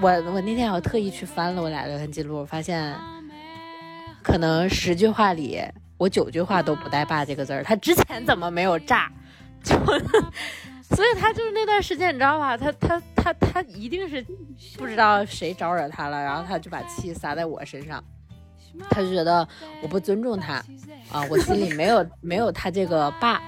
[0.00, 2.96] 我我那天我特意去翻了我俩聊天记录，我发现
[4.24, 5.62] 可能十句话里
[5.98, 9.08] 我九句话都不带“爸”这个字儿，他之前怎么没有炸？
[9.62, 9.76] 就
[10.90, 12.56] 所以他就是那段时间，你知道吧？
[12.56, 14.24] 他他他他一定是
[14.76, 18.02] 不知道谁招惹他了，然后他就把气撒在我身上，
[18.90, 19.46] 他就觉得
[19.82, 20.54] 我不尊重他
[21.10, 23.40] 啊，我心里没有没有他这个爸，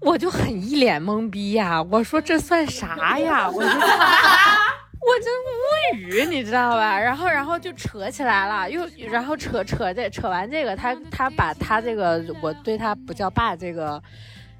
[0.00, 3.50] 我就很一脸懵逼呀、我说这算啥呀？
[3.50, 6.98] 我就我真无语，你知道吧？
[6.98, 14.02] 然后，然后就扯起来了，又然后扯扯这扯完这个，他他把他这个我对他不叫爸这个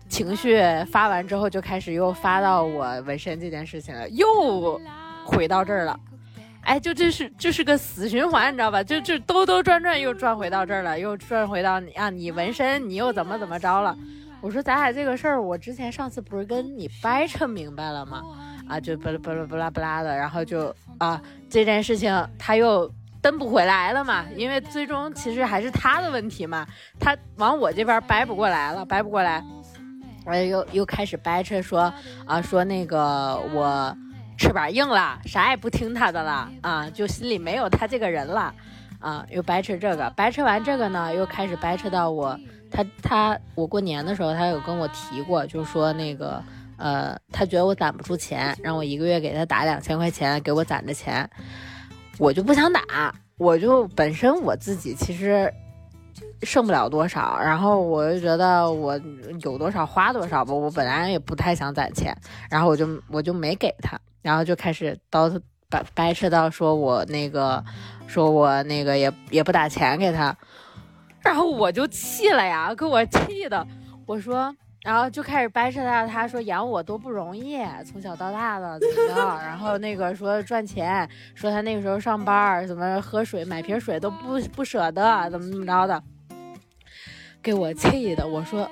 [0.08, 4.80] 情绪发完之后，就开始又发到我纹身这件事情了，又
[5.24, 5.98] 回到这儿了。
[6.62, 8.82] 哎，就这是这是个死循环，你知道吧？
[8.82, 13.96] 就就兜兜转转又转回到这儿了，又转回到你啊，你纹身，你又怎么怎么着了？
[14.40, 18.22] 我说咱俩这个事儿，我之前上次不是跟你掰扯明白了吗？
[18.68, 22.92] 啊，就巴拉巴拉巴拉巴拉的，然后就啊这件事情他又
[23.22, 26.66] 蹬不回来了嘛，因为最终其实还是他的问题嘛，
[26.98, 29.40] 他往我这边掰不过来了，掰不过来，
[30.26, 31.92] 我又又开始掰扯说
[32.26, 33.96] 啊说那个我
[34.36, 38.52] 翅膀硬了，啥也不听他的了啊，就心里没有他这个人了
[38.98, 42.38] 啊，又掰扯这个，掰扯完这个呢，又开始掰扯到我，
[42.70, 46.42] 他他我过年的时候，他有跟我提过，就说那个
[46.76, 51.30] 呃，他觉得我攒不出钱，让我一个月给他打两千块钱，给我攒着钱，
[52.18, 55.50] 我就不想打，我就本身我自己其实。
[56.42, 59.00] 剩不了多少，然后我就觉得我
[59.42, 60.52] 有多少花多少吧。
[60.52, 62.16] 我本来也不太想攒钱，
[62.50, 67.64] 然后我就我就没给他，然后就开始叨掰掰扯到说我那个，
[68.06, 70.36] 说我那个也也不打钱给他，
[71.20, 73.66] 然后我就气了呀，给我气的。
[74.06, 86.00] 我说，然后就开始掰扯他，他说养我多不容易，从小到大的怎么着，然后那个说赚钱，说他那个时候上班怎么喝水买瓶水都不不舍得，怎么怎么着的。
[87.46, 88.68] 给我气的，我说，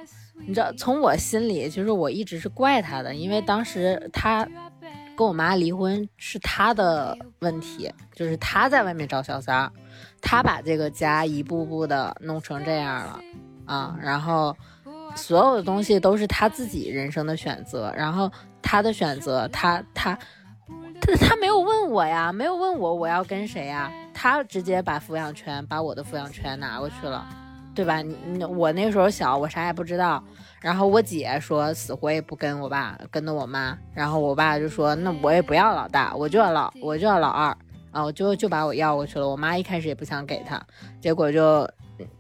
[0.49, 4.45] 你知道，从我心里，其实我一直是怪他的，因为当时他
[5.17, 9.71] 跟我妈离婚是他的问题，就是他在外面找小三儿，
[10.21, 13.21] 他把这个家一步步的弄成这样了
[13.65, 14.57] 啊，然后
[15.15, 18.29] 所有的东西都是他自己人生的选择，然后
[18.61, 20.19] 他的选择，他他
[21.01, 27.25] 他他没有问我呀，没有问我我要跟谁呀，他直接把抚养权，把我的抚养权拿过去了。
[27.75, 28.01] 对吧？
[28.49, 30.23] 我那时候小，我啥也不知道。
[30.61, 33.77] 然后我姐说死活也不跟我爸，跟着我妈。
[33.93, 37.55] 然后我爸就说那我也不要老大，我就要老，我就要老二
[37.91, 38.03] 啊！
[38.03, 39.29] 我就就把我要过去了。
[39.29, 40.59] 我妈一开始也不想给他，
[41.01, 41.69] 结果就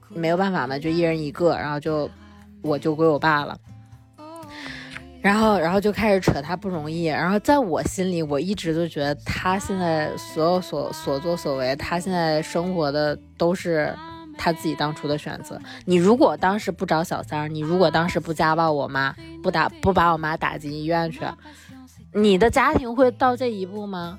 [0.08, 2.10] 没有办法嘛，就一人一个，然后就
[2.60, 3.56] 我就归我爸了。
[5.22, 7.04] 然后然后就开始扯他不容易。
[7.04, 13.94] 然后在我心里，我一直都觉得他现在所有所所作所为，他现在生活的都是。
[14.36, 15.60] 他自己当初的选择。
[15.84, 21.20] 你如果当时不找小三儿，你如果当时不家暴我妈，不打不把我妈打进医院去，
[22.12, 24.18] 你的家庭会到这一步吗？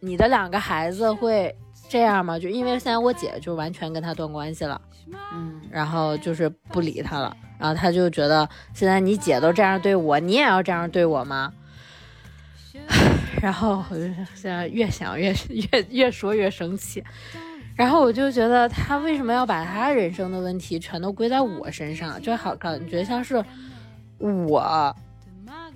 [0.00, 1.54] 你的两个孩子会
[1.88, 2.38] 这样吗？
[2.38, 4.80] 就因为现在我姐就完全跟他断关系了，
[5.32, 11.52] 嗯，然后就是不理他了，然后他就觉得现在你姐都这样对我，你也要这样对我吗？
[13.42, 14.02] 然后我就
[14.34, 17.02] 现在越想越 越越说越生气。
[17.74, 22.20] 然后我就觉得他为什么要把他人生的问题全都归在我身上？
[22.20, 23.42] 就好感觉像是
[24.18, 24.94] 我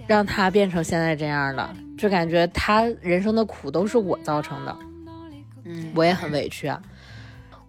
[0.07, 4.77] 让他变成现在这样的，就感觉他人生的苦都是我造成的。
[5.65, 6.81] 嗯，我也很委屈啊。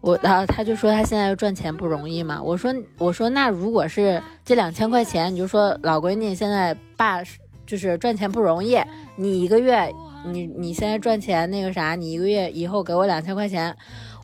[0.02, 2.40] 我然后他就说他现在赚钱不容易嘛。
[2.44, 7.24] 我说我说那如果是这两千块钱，你就说老闺女现在爸
[7.66, 8.78] 就是赚钱不容易，
[9.16, 9.92] 你一个月
[10.26, 13.76] 你你现在赚钱那个啥，你一个月以后给我两千块钱。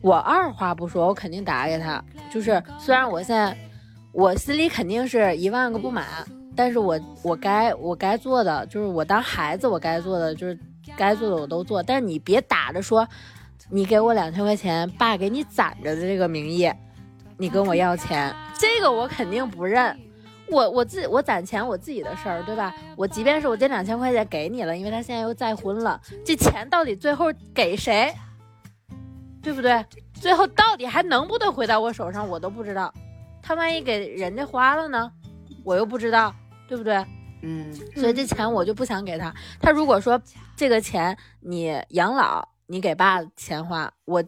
[0.04, 2.04] 我二话不说，我肯定打给他。
[2.30, 3.56] 就是虽然我现在
[4.12, 6.04] 我心里肯定是一万个不满，
[6.54, 10.58] 但是我我该我该做的就是我当孩子我该做的就是
[10.94, 11.82] 该做的我都做。
[11.82, 13.08] 但是你别打着说
[13.70, 16.70] 你给我两千块钱，爸给你攒着的这个名义，
[17.38, 19.98] 你跟我要钱，这个我肯定不认。
[20.50, 22.74] 我我自我攒钱我自己的事儿，对吧？
[22.94, 28.12] 我即便是我这两千块钱给你了，因为他现在又再婚了，这钱到底最后给谁？
[29.44, 29.84] 对不对？
[30.14, 32.92] 最后到底还能不能回到我手上，我都不知道。
[33.42, 35.12] 他万一给人家花了呢，
[35.62, 36.34] 我又不知道，
[36.66, 36.96] 对不对？
[37.42, 37.70] 嗯。
[37.94, 39.32] 所以这钱我就不想给他。
[39.60, 40.18] 他如果说
[40.56, 44.24] 这个钱你养老，你给爸钱花，我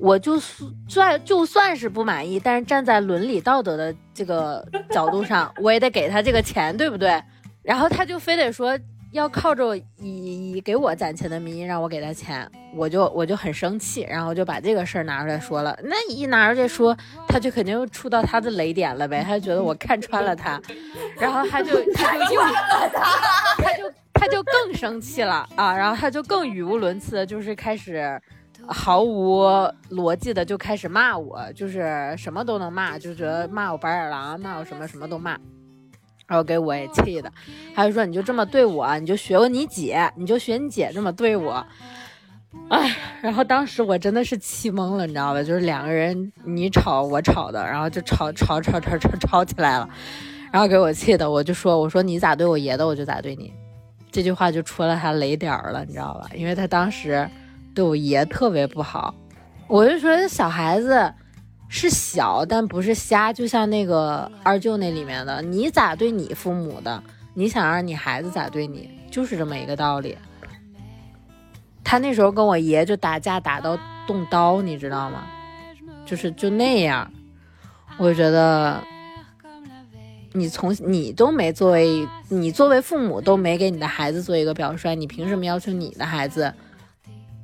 [0.00, 0.40] 我就
[0.88, 7.22] 算就算是不满意，但是站在伦理道德的这个角度上，我也得给他这个钱，对不对？
[7.62, 8.76] 然后他就非得说。
[9.18, 15.76] 要靠着以以给我攒钱的名义让我给他钱，我就我就很生气，然后就把这个事儿拿出来说了。
[15.82, 20.60] 那一拿出来说，他就肯定触到他的雷点了呗，他就觉得我看穿了他，
[21.18, 22.40] 然后他就他就又
[23.58, 28.20] 他就他就更生气了啊，然后他就更语无伦次，就是开始
[28.66, 29.42] 毫无
[29.90, 35.36] 逻辑的就开始骂我，就是什么都能骂，就觉得骂我白眼狼，骂我什么什么都骂。
[36.28, 37.32] 然后给我也气的，
[37.74, 41.66] 他就说你就这么对我，你就学过你姐，你就学你姐这么对我，
[42.68, 45.42] 哎，然后当时我真的是气懵了，你知道吧？
[45.42, 49.88] 就是两个人你吵我吵的，然后就吵吵吵吵吵吵起来了，
[50.52, 53.50] 然后给我气的，我就说我说你咋对我爷的，我就咋对你，
[54.12, 56.28] 这句话就戳了他雷点了，你知道吧？
[56.34, 57.26] 因为他当时
[57.74, 59.14] 对我爷特别不好，
[59.66, 61.10] 我就说小孩子。
[61.68, 63.32] 是小，但不是瞎。
[63.32, 67.02] 就像那个二舅那里面的，你咋对你父母的，
[67.34, 70.16] 你想让你孩子咋对你，就是这么一个道理。
[71.84, 75.26] 他那时候跟我爷就打架打到动刀，你知道吗？
[76.04, 77.10] 就是就那样，
[77.98, 78.82] 我觉得
[80.32, 86.52] 你从你都没作为你作为父母都没给你的孩子做一个表率，你凭什么要求你的孩子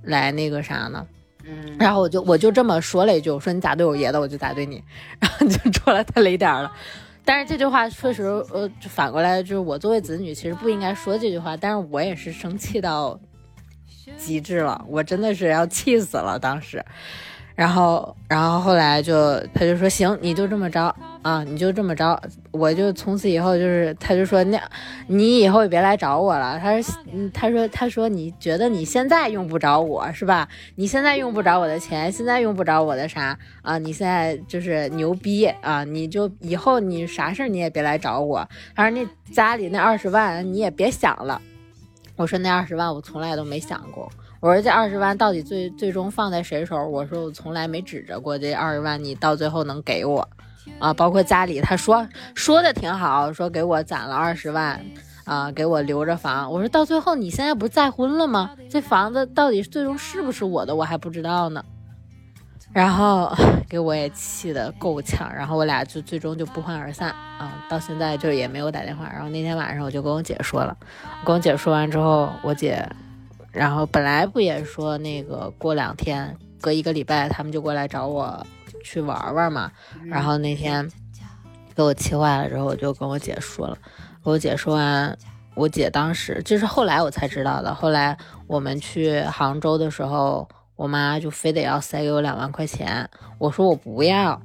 [0.03, 1.07] 来那个啥呢？
[1.47, 4.83] 嗯，然后我就我就这么说了一句，我说你咋对我爷的，我就咋对你，
[5.21, 6.73] 然后就 戳了他雷点儿了。
[7.25, 13.19] 但是这句话确实，呃，反过来就是我作为子女，其实不应该说这句话，但是我也是生气到
[14.19, 16.85] 极致了，我真的是要气死了当时。
[17.55, 20.93] 然后，然后后来就他就说行，你就这么着
[21.23, 24.61] 啊，你就这么着，我就从此以后就是，他就说那，
[25.07, 26.59] 你以后也别来找我了。
[26.59, 26.95] 他说，
[27.33, 30.49] 他说他说你觉得你现在用不着我是吧？
[30.75, 33.79] 你现在用不着我的钱，现在用不着我的啥啊？
[33.79, 35.85] 你现在就是牛逼啊！
[35.85, 38.49] 你就以后你啥事儿你也别来找我。
[38.75, 41.41] 他说那家里那二十万你也别想了。
[42.17, 44.11] 我说那二十万我从来都没想过。
[44.45, 46.77] 我说这二十万到底最最终放在谁手？
[46.87, 50.29] 我说我从来没指着过这二十万，你到最后能给我
[50.79, 50.93] 啊？
[50.93, 54.79] 包括家里他说说的挺好，说给我攒了二十万
[55.25, 56.53] 啊，给我留着房。
[56.53, 58.51] 我说到最后你现在不是再婚了吗？
[58.69, 61.65] 这房子到底最终是不是我的，我还不知道呢。
[62.71, 63.35] 然后
[63.67, 69.09] 给我也气得够呛，然后我俩就最终就不欢而散啊，到现在就也没有打电话。
[69.11, 70.77] 然后那天晚上我就跟我姐说了，
[71.25, 72.87] 跟我姐说完之后，我姐。
[73.55, 78.45] 然后本来不也说那个过两天，隔一个礼拜他们就过来找我
[78.83, 79.71] 去玩玩嘛。
[80.07, 80.91] 然后那天
[81.75, 83.79] 给我气坏了之后，我就跟我姐说了。
[84.25, 85.17] 跟我姐说完，
[85.55, 87.75] 我姐当时就是后来我才知道的。
[87.75, 94.41] 后来我们去杭州的时候，我妈就非得要塞给我两万块钱，我说我不要。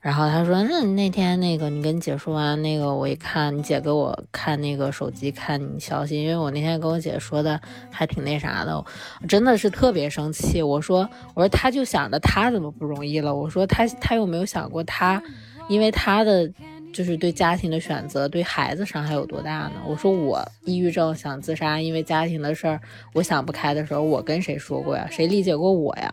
[0.00, 8.82] 然后他说：“那那天那个你跟姐说完那个，我一看你姐给我看那个手机看你消息，因为我那天跟我姐说的还挺那啥的，
[9.28, 10.62] 真的是特别生气。
[10.62, 15.22] 我说我说他就想着他怎么不容易了，我说他他有没有想过他，
[15.68, 16.50] 因为他的
[16.94, 19.82] 就是对家庭的选择对孩子伤害有多大呢？
[19.86, 22.80] 我说我抑郁症想自杀，因为家庭的事儿
[23.12, 25.06] 我想不开的时候，我跟谁说过呀？
[25.10, 26.10] 谁理解过我呀？”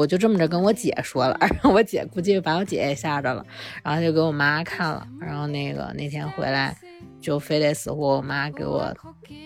[0.00, 3.44] 我就这么着跟我姐说了，然后我姐估计把我姐也吓着了，
[3.82, 6.74] 然后就给我妈看了，然后那个那天回来
[7.20, 8.96] 就非得死活我妈给我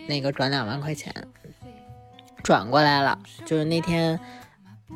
[0.07, 1.12] 那个转两万块钱，
[2.44, 3.18] 转过来了。
[3.44, 4.20] 就是那天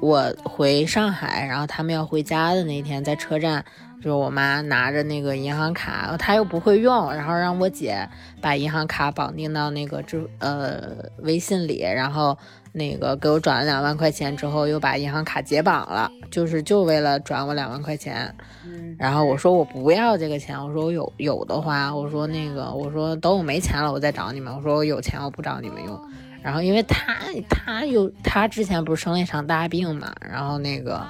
[0.00, 3.64] 我回上海，然后他们要回家的那天，在车站，
[4.00, 8.08] 就我妈拿着那个银行卡，她又不会用，然后让我姐
[8.40, 12.38] 把银行卡绑定到那个支呃微信里，然后。
[12.78, 18.34] 那个给我转了两万块钱之后，又把银行卡解绑了，就是就为了转我两万块钱。
[18.96, 26.00] 然后我说我不要这个钱，我说我有有的话，我说那个我说等我没钱了我再找你们，我说我有钱我不找你们用。
[26.42, 27.16] 然后因为他
[27.50, 31.04] 他又他之前不是生了一场大病嘛，然后那个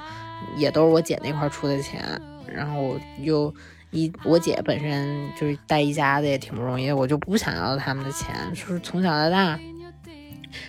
[0.56, 2.02] 也都是我姐那块出的钱，
[2.46, 3.54] 然后又
[3.90, 9.58] 一我姐本身就是带一家子也挺不容易，我就不想要他们的钱，就是从小到大。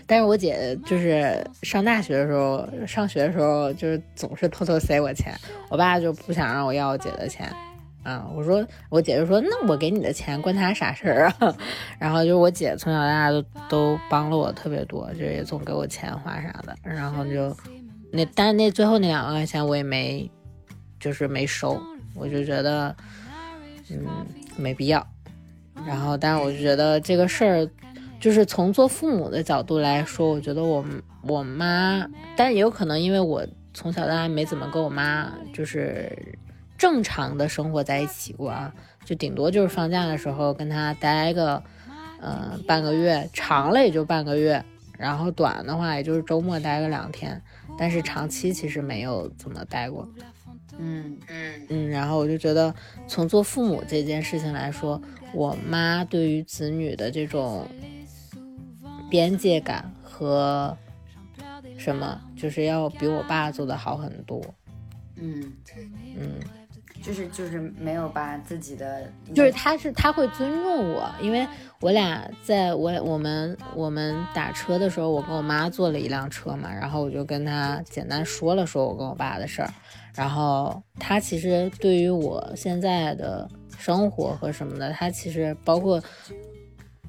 [0.05, 5.33] 但是我姐就是上大学的时候，上学的时候就是总是偷偷塞我钱，
[5.69, 7.51] 我爸就不想让我要我姐的钱，
[8.03, 11.55] 啊，我说我姐就说那我给你的钱关他啥事儿啊？
[11.99, 17.55] 然后就是我姐从小到大都都帮了我特别多，就也总给我钱花啥的，然后就
[18.11, 20.29] 那但那最后那两万块钱我也没
[20.99, 21.79] 就是没收，
[22.15, 22.95] 我就觉得
[23.89, 24.05] 嗯
[24.57, 25.05] 没必要，
[25.85, 27.69] 然后但是我就觉得这个事儿。
[28.19, 30.83] 就是从做父母的角度来说，我觉得我
[31.23, 32.05] 我妈，
[32.35, 36.11] 但也有可能因为我从小到大没怎么跟我妈就是
[36.77, 38.73] 正常的生活在一起过啊，
[39.05, 41.63] 就顶多就是放假的时候跟她待个
[42.19, 44.61] 呃半个月，长了也就半个月，
[44.97, 47.41] 然后短的话也就是周末待个两天，
[47.77, 50.05] 但是长期其实没有怎么待过。
[50.77, 52.73] 嗯嗯嗯，然后我就觉得
[53.07, 55.01] 从做父母这件事情来说，
[55.33, 57.65] 我妈对于子女的这种。
[59.09, 60.77] 边界感和
[61.77, 64.41] 什么，就是要比我爸做的好很多。
[65.15, 65.51] 嗯
[66.17, 66.39] 嗯，
[67.01, 71.47] 就是就是没有把自己的，就是他是他会尊重我，因为
[71.81, 79.73] 我俩在我我们我们打车的时候，我跟我妈坐了一辆车嘛，然后我就跟他简单说了说我跟我爸的事儿，
[80.15, 86.01] 然后他其实对于我现在的生活和什么的，他其实包括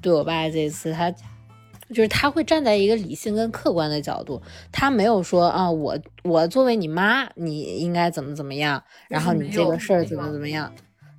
[0.01, 1.13] 对我爸这次他。
[1.93, 10.71] 就是他会站在一个理性跟客观的角度，他没有说啊，我我作为你妈，你应该怎么怎么样，然后你这个事儿怎么怎么样，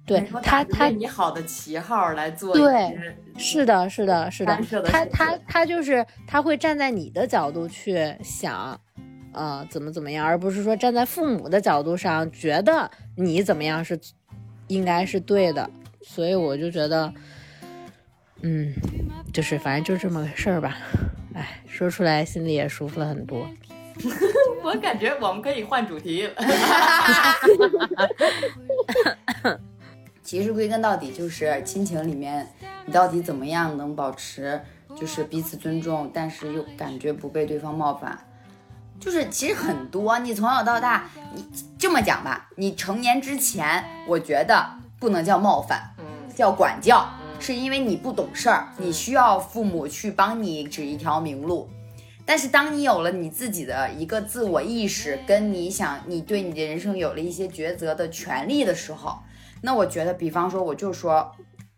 [0.06, 2.98] 对他他你好的旗号来做，对，
[3.36, 8.80] 是的，是的，是的，他他他就是他会站在你的角度去想，
[9.32, 13.98] 呃，怎么怎么样，而不是说站在父母的角度上觉得你怎么样是
[14.68, 15.70] 应该是对的。
[16.04, 17.14] 所以我就觉得，
[18.42, 18.74] 嗯，
[19.32, 20.76] 就是反正就这么个事儿吧。
[21.34, 23.48] 哎，说出来心里也舒服了很多。
[24.62, 26.28] 我感觉我们可以换主题。
[30.22, 32.48] 其实归根到底就是亲情里面，
[32.86, 34.60] 你到底怎么样能保持
[34.96, 38.18] 就是彼此尊重，但是又感觉不被对方冒犯？
[38.98, 41.44] 就是其实很多，你从小到大，你
[41.76, 44.64] 这么讲吧，你成年之前，我觉得
[44.98, 47.06] 不能叫冒犯，嗯，叫管教，
[47.42, 51.68] 是因为你不懂事儿，你需要父母去帮你指一条明路。
[52.24, 59.18] 但是当你有了你自己的一个自我意识，跟你想你对你的人生有了一些抉择的权利的时候，
[59.62, 61.32] 那我觉得，比方说，我就说，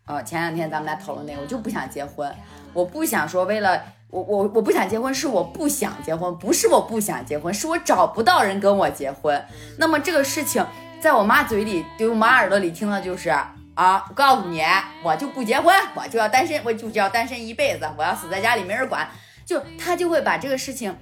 [0.05, 2.31] 呃，前两天咱们俩讨论那个，我就不想结婚，
[2.73, 9.43] 我不想说为了我我我不想结婚，是我不想结婚，不是我不想结婚，是我找不到人跟我结婚。
[9.79, 10.63] 那么这个事情，
[11.01, 13.33] 在我妈嘴里，对我妈耳朵里听的就是
[13.75, 14.61] 啊，我告诉你，
[15.03, 19.07] 我就不结婚，我就要单身，我就要单身一辈子，我要死在家里没人管。
[19.45, 20.97] 就他就会把这个事情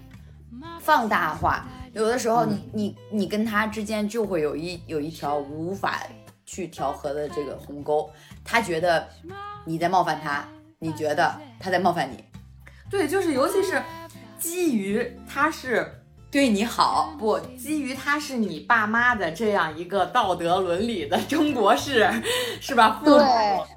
[0.81, 6.01] 放大化，有的时候你你你跟他之间就会有一有一条无法
[6.45, 8.11] 去调和的这个鸿沟，
[8.43, 9.07] 他觉得
[9.63, 10.45] 你在冒犯他，
[10.79, 12.21] 你觉得他在冒犯你，
[12.89, 13.81] 对，就是尤其是
[14.37, 16.02] 基于他是
[16.33, 22.09] 对你好，不基于他是你爸妈的这样一个道德伦理的中国式，
[22.59, 22.99] 是吧？
[22.99, 23.23] 父母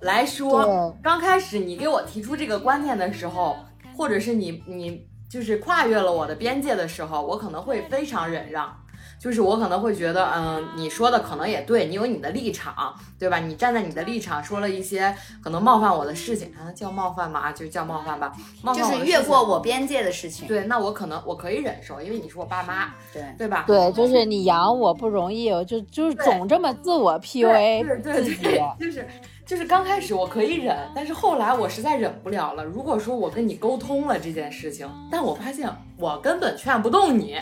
[0.00, 3.56] 来说，刚开始你给我提出这个观念的时候。
[3.98, 8.70] 或者是你你就是跨越了我的边界的时候，我可能会非常忍让，
[9.18, 13.38] 就是我可能会觉得，嗯，你说的可能也对，你有你的立场，对吧？
[13.38, 17.50] 你站在你的立场说了一些可能冒犯我的事情，啊，叫冒犯吗？
[17.52, 20.46] 就叫冒犯吧，冒犯就是越过我边界的事情。
[20.46, 23.64] 对，那我可能我可以忍受，因为你是我爸妈，对对吧？
[23.66, 28.36] 对，就是你养我不容易，我就就是总这么自我 PUA 自己，
[28.78, 29.06] 就是。
[29.46, 32.64] 就是刚开始我可以忍，但是后来我实在忍不了了。
[32.64, 37.36] 如果说我跟你沟通了这件事情，但我发现我根本劝不动你，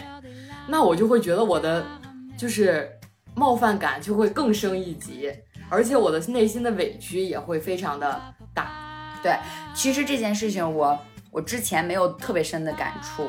[0.68, 1.84] 那我就会觉得我的
[2.36, 2.90] 就是
[3.34, 5.30] 冒犯感就会更升一级，
[5.68, 8.20] 而且我的内心的委屈也会非常的
[8.54, 8.70] 大。
[9.22, 9.36] 对，
[9.74, 10.98] 其实这件事情我
[11.30, 13.28] 我之前没有特别深的感触，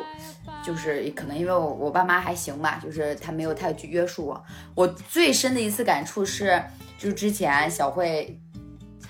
[0.64, 4.44] 就是可能因为我我爸妈还行吧，就是他没有太去约束我。
[4.74, 6.62] 我最深的一次感触是，
[6.98, 8.40] 就是之前小慧。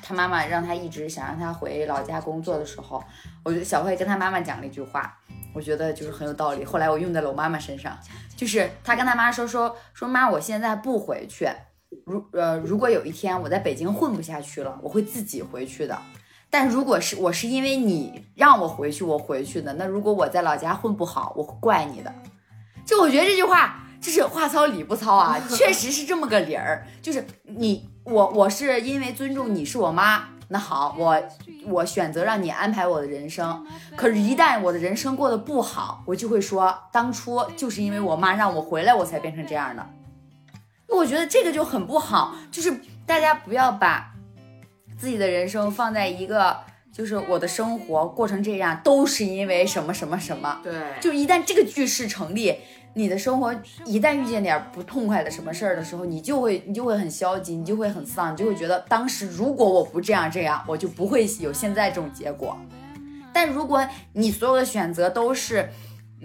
[0.05, 3.03] 他妈妈让他一直想让他回老家工作的时候，
[3.43, 5.17] 我觉得小慧跟他妈妈讲了一句话，
[5.53, 6.63] 我觉得就是很有道理。
[6.63, 7.97] 后来我用在了我妈妈身上，
[8.35, 11.47] 就是他跟他妈说说说妈，我现在不回去，
[12.05, 15.99] 如呃如果有一天我在北京混不下去了，我会自己回去的。
[16.51, 22.13] 但如果是我是因为你让我回去，我回去的，那如果我在老家混不好，我会怪你的。
[22.85, 27.89] 就我觉得这句话就是话糙理不糙啊， 确实是这么个理儿，就是你。
[28.05, 31.19] 我我是因为尊重你是我妈，那好，我
[31.65, 33.65] 我选择让你安排我的人生。
[33.95, 39.83] 可是，一旦我的人生过得不好，我就会说，当初就是因为我妈让我回来，我才变成这样的。
[40.87, 44.13] 我觉得这个就很不好，就是大家不要把
[44.95, 46.55] 自己的人生放在一个，
[46.93, 50.59] 就是我的生活过成这样，都是因为什么什么什么。
[50.61, 52.55] 对，就一旦这个句式成立。
[52.97, 53.53] 你的生活
[53.85, 62.57] 一旦遇见点不痛快的什么事儿的时候，你就会你就会很消极，你就会很丧，你就会觉得当时如果我不这样这样，我就不会有现在这种结果。
[63.33, 65.69] 但如果你所有的选择都是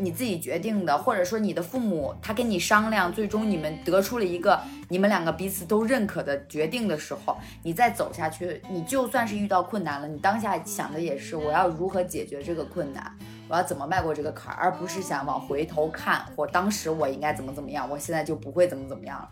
[0.00, 13.16] 你自己决定的，或者说你的父母他跟你商量，最终你们得出了一个你们两个彼此都认可的决定的时候，你再走下去，你就算是遇到困难了，你当下想的也是我要如何解决这个困难。
[13.48, 19.28] 我要怎么迈过这个坎儿，而不是想往回头看，或当时我应该怎么怎么样，我现在就不会怎么怎么样了。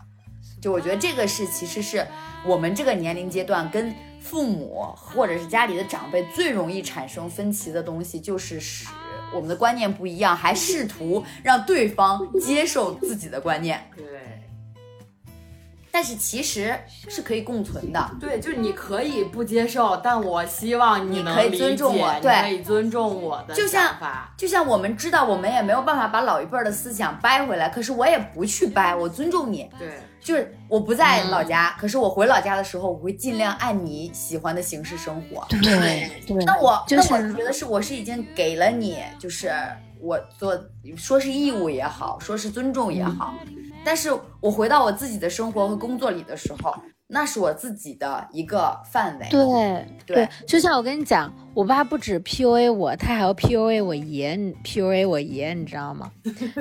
[0.61, 2.05] 就我觉得这个是，其实是
[2.45, 8.89] 我们这个年龄阶段跟父母或者是家里的长辈最容易产生分歧的东西，就是是
[9.31, 13.89] 我们的观念不一样，还试图让对方接受自己的观念。
[13.95, 14.05] 对。
[15.91, 16.77] 但是其实
[17.07, 24.33] 是可以共存的，对，就是你可以不接受，但我希望你可以尊重我，对，可以尊重我的想法。
[24.37, 29.69] 就像我们知道，我们也没有办法把老一辈的思想掰回来，可是我也不去掰，我尊重你。
[29.79, 35.45] 对，就是我不在老家，可是我回老家的时候，我会尽量按你喜欢的形式生活。
[35.49, 36.11] 对对，
[36.45, 39.51] 那我那我觉得是，我是已经给了你，就是
[39.99, 40.57] 我做
[40.95, 43.33] 说是义务也好，说是尊重也好。
[43.83, 44.09] 但是
[44.39, 46.75] 我回到我自己的生活和工作里的时候，
[47.07, 49.27] 那是我自己的一个范围。
[49.31, 56.11] 对对就像我跟你讲，我爸不止 PUA 我，他还要 PUA 我爷你，PUA 我爷，你知道吗？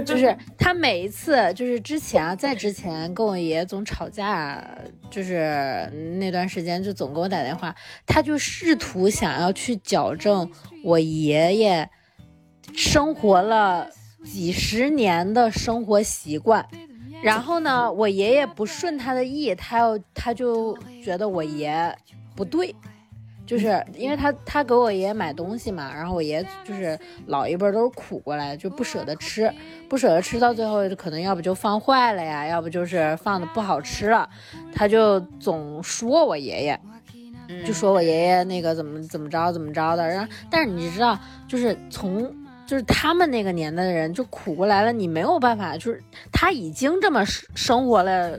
[0.07, 4.67] 就是 他每一次，就是之前啊，在之前跟我爷爷总吵架，
[5.11, 7.75] 就是那段时间就总给我打电话，
[8.07, 10.51] 他就试图想要去矫正
[10.83, 11.91] 我爷爷
[12.75, 13.87] 生活了
[14.25, 16.67] 几十年的生活习惯。
[17.21, 21.93] 然后呢，我爷爷不顺他的意，他要他就觉得我爷
[22.37, 22.73] 不对，
[23.45, 26.97] 就是因为他他给我爷爷买东西嘛，然后我爷就是
[27.27, 29.53] 老一辈都是苦过来，就不舍得吃，
[29.89, 34.29] 不舍得吃到最后可能要不就放坏了呀，要不就是放的不好吃了，
[34.73, 36.81] 他就总说我爷爷，
[37.67, 42.33] 就说我爷爷那个怎么怎么着怎么着的，然后但是你知道，就是从。
[42.69, 48.39] 就是他们那个年代的人就苦过来了，你没有办法，就是他已经这么生生活了，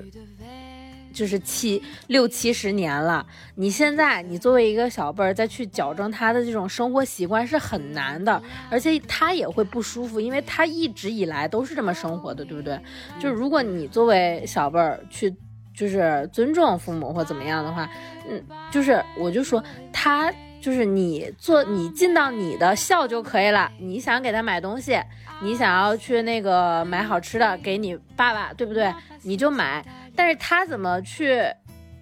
[1.12, 3.26] 就是七六七十年了。
[3.56, 12.80] 你现在你作为一个小辈儿再去矫正他的这种生活习惯是很难的，而且他也会不舒服，因为他一直以来都是这么生活的，对不对？
[13.20, 15.36] 就是如果你作为小辈儿去
[15.76, 17.90] 就是尊重父母或怎么样的话，
[18.30, 20.32] 嗯，就是我就说他。
[20.62, 23.72] 就是你做你尽到你的孝就可以了。
[23.80, 25.02] 你想给他买东西，
[25.42, 28.94] 你想要去那个买好吃的给你爸爸，对不对？
[29.24, 29.86] 你就买。
[30.16, 31.42] 但是他怎么去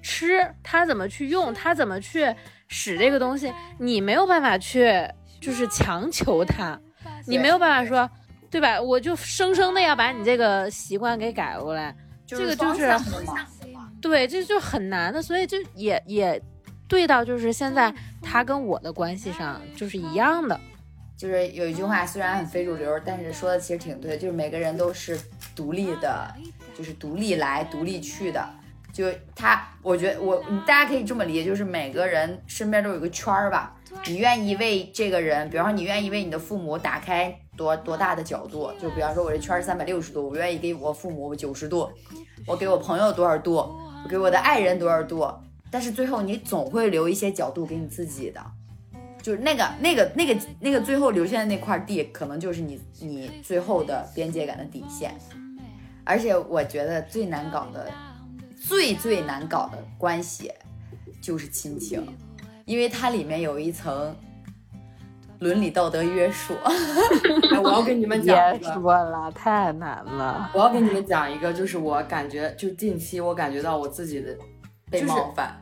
[0.01, 2.33] 吃，他怎么去用，他怎么去
[2.67, 4.91] 使这个东西，你没有办法去
[5.39, 6.79] 就是强求他，
[7.27, 8.09] 你没有办法说，
[8.49, 8.81] 对吧？
[8.81, 11.95] 我就生生的要把你这个习惯给改过来，
[12.25, 12.91] 这个就是，
[14.01, 16.41] 对，这就很难的，所以就也也。
[16.87, 20.59] 对到就是现在，他跟我的关系上就是一样的，
[21.17, 25.19] 就是有一句话虽然很非主流，但是说的其实挺对，就是每个人都是
[25.55, 26.33] 独立的，
[26.77, 28.47] 就是独立来独立去的。
[28.93, 33.75] 就他，我觉得我大家可以这么理解，就是每个人身边都有个圈儿吧。
[34.07, 38.71] 你愿意为这个人，比方说你愿意为你的父母打开多多大的角度？
[38.81, 41.87] 就比方说我这圈儿三百六十度，我愿意给我父母九十度，
[42.47, 45.27] 我给我朋友多少度，我给我的爱人多少度。
[45.69, 48.41] 但是最后你总会留一些角度给你自己的，
[49.21, 55.13] 就是那个那个那个那个最后留下的那块地，可能就是你你最后的边界感的底线。
[56.05, 57.91] 而且我觉得最难搞的、
[58.55, 60.49] 最最难搞的关系
[61.21, 62.01] 就是亲情，
[62.63, 64.15] 因为它里面有一层
[65.39, 66.53] 伦理道德约束。
[67.61, 70.49] 我要跟你们讲一个，别说了，太难了。
[70.53, 74.33] 我要跟你们讲一个，就是我感觉，就近期我感觉到我自己的。
[74.89, 75.59] 被冒犯，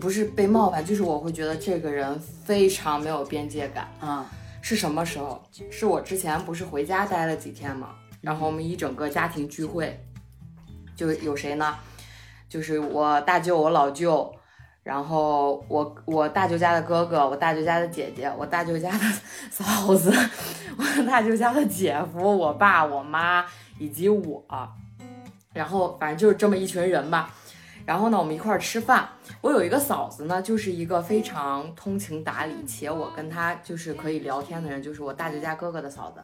[0.00, 3.88] 不是被冒犯，就是我会觉得这个人非常没有边界感。
[4.00, 4.24] 嗯，
[4.60, 5.42] 是什么时候？
[5.70, 7.94] 是我之前不是回家待了几天嘛？
[8.20, 9.98] 然后我们一整个家庭聚会，
[10.94, 11.74] 就有谁呢？
[12.48, 14.34] 就是我大舅、我老舅，
[14.82, 19.04] 然后我我大舅家的哥哥、我大舅家的姐姐、我大舅家的
[19.50, 20.12] 嫂子、
[20.76, 23.46] 我大舅家的姐夫、我爸、我妈
[23.78, 24.44] 以及我，
[25.54, 27.34] 然后反正就是这么一群人吧。
[27.90, 29.08] 然后呢，我们一块儿吃饭。
[29.40, 36.22] 我有一个嫂子呢，就是一个非常通情达理，且我跟她就是可以聊天的人，就是我大舅家哥哥的嫂子。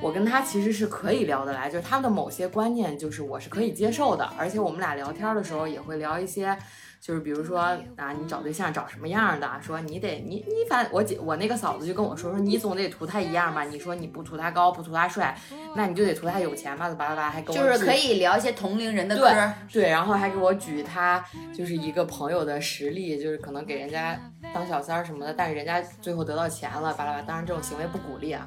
[0.00, 4.24] 我跟她其实是可以聊得来，就是她的某些观念，就是我是可以接受的。
[4.38, 6.56] 而且我们俩聊天的时候也会聊一些。
[7.04, 9.46] 就是比如说啊，你找对象找什么样的？
[9.60, 13.62] 说你得你你反我姐我那个嫂子就跟我说说你总得图他一样吧？
[13.64, 15.36] 你说你不图他高不图他帅，
[15.76, 16.88] 那你就得图他有钱吧？
[16.94, 19.30] 巴拉巴拉还跟我就是可以聊一些同龄人的歌，
[19.70, 24.18] 对，然后还给我举他就是一个朋友的实例，就是可能给人家
[24.54, 27.22] 当小三儿什么的，但是人家最后得到钱了，巴拉巴拉。
[27.24, 28.46] 当然这种行为不鼓励啊。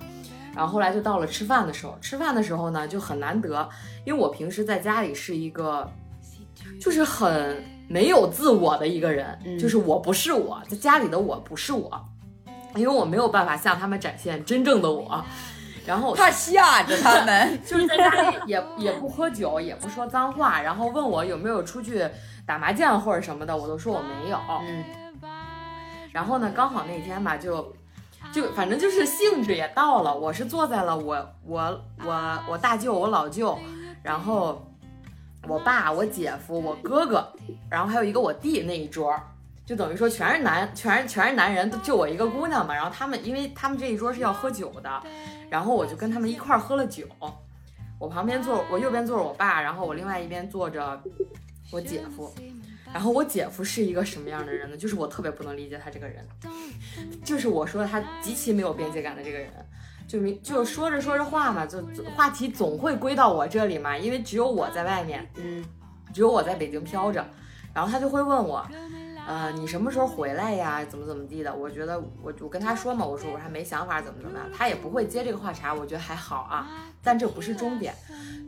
[0.55, 3.70] 然后后来就到了吃饭的时候，吃饭的时候呢就很难得，
[4.03, 5.88] 因为我平时在家里是一个
[6.82, 7.77] 就是很。
[7.88, 12.06] 没有自我的一个人，就是我不是我在家里的我不是我，
[12.76, 15.24] 因为我没有办法向他们展现真正的我，
[15.86, 22.06] 然后他吓着他们， 就是在家里也也不喝酒，也不说脏话，然后问我有没有出去
[22.46, 24.38] 打麻将或者什么的，我都说我没有。
[24.62, 24.84] 嗯，
[26.12, 27.74] 然后呢，刚好那天吧，就
[28.34, 33.58] 就反正就是兴致也到了，我是坐在了我我我我大舅我老舅，
[34.04, 34.62] 然后。
[35.44, 37.32] 我爸、我姐夫、我哥哥，
[37.70, 39.14] 然后还有一个我弟那一桌，
[39.66, 42.74] 就等于说全是男，全是全是男人，就我一个姑娘嘛。
[42.74, 45.04] 然后他们，因为他们这一桌是要喝酒的，
[45.50, 47.06] 然后我就跟他们一块儿喝了酒。
[48.00, 51.02] 我旁边坐，我右边坐着我爸，然后我另外一边坐着
[51.72, 52.34] 我姐夫。
[52.94, 54.78] 然后我姐夫是一个什么样的人呢？
[54.78, 56.26] 就是我特别不能理解他这个人，
[57.24, 59.52] 就是我说他极其没有边界感的这个人。
[60.08, 61.84] 就明就说着说着话嘛，就
[62.16, 65.64] 话题总会归到我这里嘛，因为只有我在外面，嗯，
[66.14, 67.20] 只有我在北京飘着，
[67.74, 68.68] 然然后他就会问我，
[69.28, 70.84] 呃，你什么时候回来呀？
[70.84, 71.53] 怎么怎么地的？
[71.53, 76.68] 我觉得我我跟他说嘛，我说我还没想法，怎么怎么样，他也不会接这个话茬，我觉得还好啊。
[77.03, 77.93] 但这不是终点，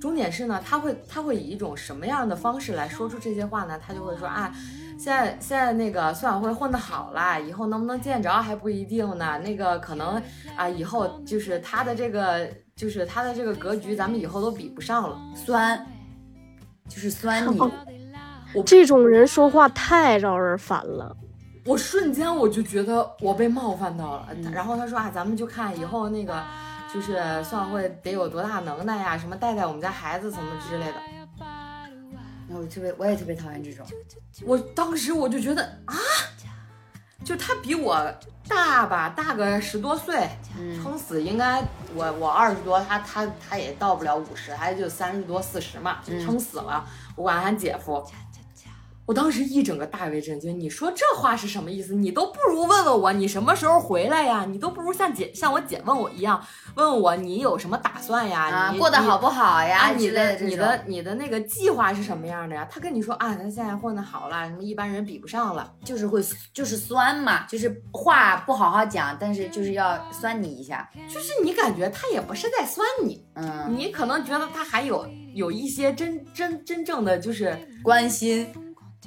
[0.01, 3.80] 终点是呢，他会他会以一种什么样的方式来说出这些话呢？
[3.80, 4.51] 他就会说啊。
[5.00, 9.39] 现在现在那个孙晓慧混得好了，以后能不能见着还不一定呢。
[9.39, 10.22] 那个可能
[10.58, 12.45] 啊，以后就是他的这个，
[12.76, 15.18] 就是他的这个格局，咱们以后都比不上了。
[15.34, 15.88] 酸，
[16.89, 17.58] 就是酸你。
[18.54, 21.16] 我这种人说话太招人烦了。
[21.66, 24.28] 我瞬间我就觉得我被冒犯到了。
[24.52, 26.43] 然后他说啊，咱们就看以后那个，
[26.93, 30.95] 就是孙晓慧得有多大能耐呀，什么带带我们家孩子什么之类的。
[32.50, 33.86] 我特别，我也特别讨厌这种。
[34.43, 35.95] 我当时我就觉得啊，
[37.24, 38.14] 就他比我
[38.47, 40.28] 大吧，大个十多岁，
[40.82, 41.62] 撑死应该
[41.93, 46.86] 我我二十多，他他他也到不了五十，他就三十多四十嘛，撑死了。
[47.16, 48.04] 我管他姐夫。
[49.10, 51.95] 我当时一整个大为震惊，你说这话是什么意思？
[51.95, 54.45] 你都不如问问我你什么时候回来呀？
[54.47, 56.39] 你都不如像姐像我姐问我一样，
[56.76, 58.47] 问问我你有什么打算呀？
[58.51, 59.93] 啊，过得好不好呀？
[59.97, 62.68] 你的你的你的那个计划是什么样的呀？
[62.70, 75.03] 他跟你说啊，他现在混得好了，什么一般人比不上了，就是会就是酸嘛，就是话不好好讲，但是就是要酸你一下，就是你感觉他也不是在酸你，嗯，你可能觉得他还有
[75.34, 78.47] 有一些真真真正的就是关心。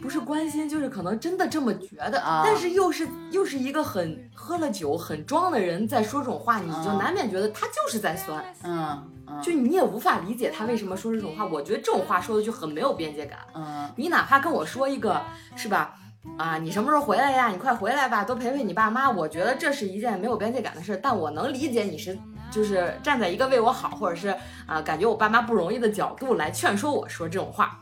[0.03, 9.09] 不是关心，就是可能真的这么觉得，但是又是又是一个很喝了酒很装的人在说这种话，你就难免觉得他就是在酸，嗯，
[9.40, 11.46] 就你也无法理解他为什么说这种话。
[11.46, 15.22] 我觉得这种话说的就很没有边界感，嗯，你哪怕跟我说一个，
[15.55, 15.94] 是吧？
[16.36, 17.48] 啊，你什么时候回来呀？
[17.48, 19.11] 你快回来吧，多陪陪你爸妈。
[19.11, 22.16] 我觉得这是一件没有边界感的事，但我能理解你是
[22.50, 24.34] 就是站在一个为我好，或者是
[24.66, 27.78] 啊感觉我爸妈不容易的角度来劝说我说这种话。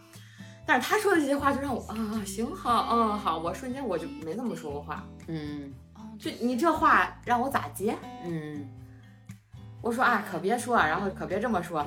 [0.70, 5.74] 但是他说的这些话就让我啊行好嗯好，我瞬间我就没那么说过话，嗯，
[6.16, 7.92] 就你这话让我咋接？
[8.24, 8.68] 嗯，
[9.82, 11.84] 我说啊可别说，然后可别这么说。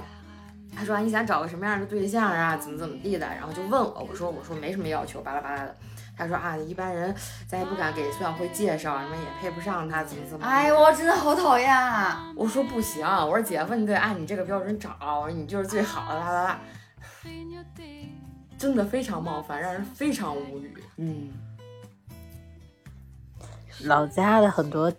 [0.76, 2.58] 他说你想找个什么样的对象啊？
[2.58, 3.26] 怎么怎么地的？
[3.26, 5.74] 然后就问我，我说我说没什么要求，巴拉巴拉的。
[6.18, 7.16] 他说啊一般人
[7.48, 10.46] 咱也不敢给孙晓辉介绍，什么也配不上他，怎么怎么。
[10.46, 12.30] 哎呦我真的好讨厌啊！
[12.36, 16.60] 我说不行，我说姐夫你得按你这个标准找，我说你就是最好的，啦啦啦。
[18.58, 20.74] 真的非常冒犯，让人非常无语。
[20.98, 21.32] 嗯，
[23.86, 24.92] 老家的很多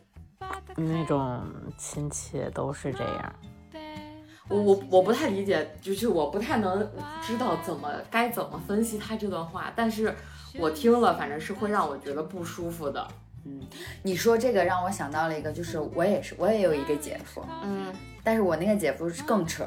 [0.77, 1.43] 那种
[1.79, 3.35] 亲戚都是这样。
[4.49, 6.87] 我我我不太理解，就是我不太能
[7.23, 10.15] 知道怎么该怎么分析他这段话，但是
[10.59, 13.09] 我听了，反正是会让我觉得不舒服的。
[13.47, 13.63] 嗯，
[14.03, 17.91] 你说这个让我想到了一个，就是我也是，我也有一个姐夫，嗯，
[18.25, 19.65] 但是我那个姐夫是更扯，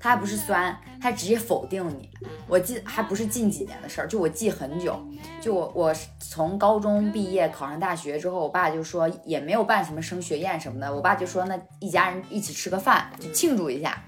[0.00, 2.10] 他还不是酸，他直接否定你。
[2.48, 5.00] 我记还不是近几年的事儿，就我记很久，
[5.40, 14.02] 就我我从高中毕业考上大学之后，我爸就说也没有办什么升学宴什么的，我爸就说那一家人一起吃个饭，就庆祝一下。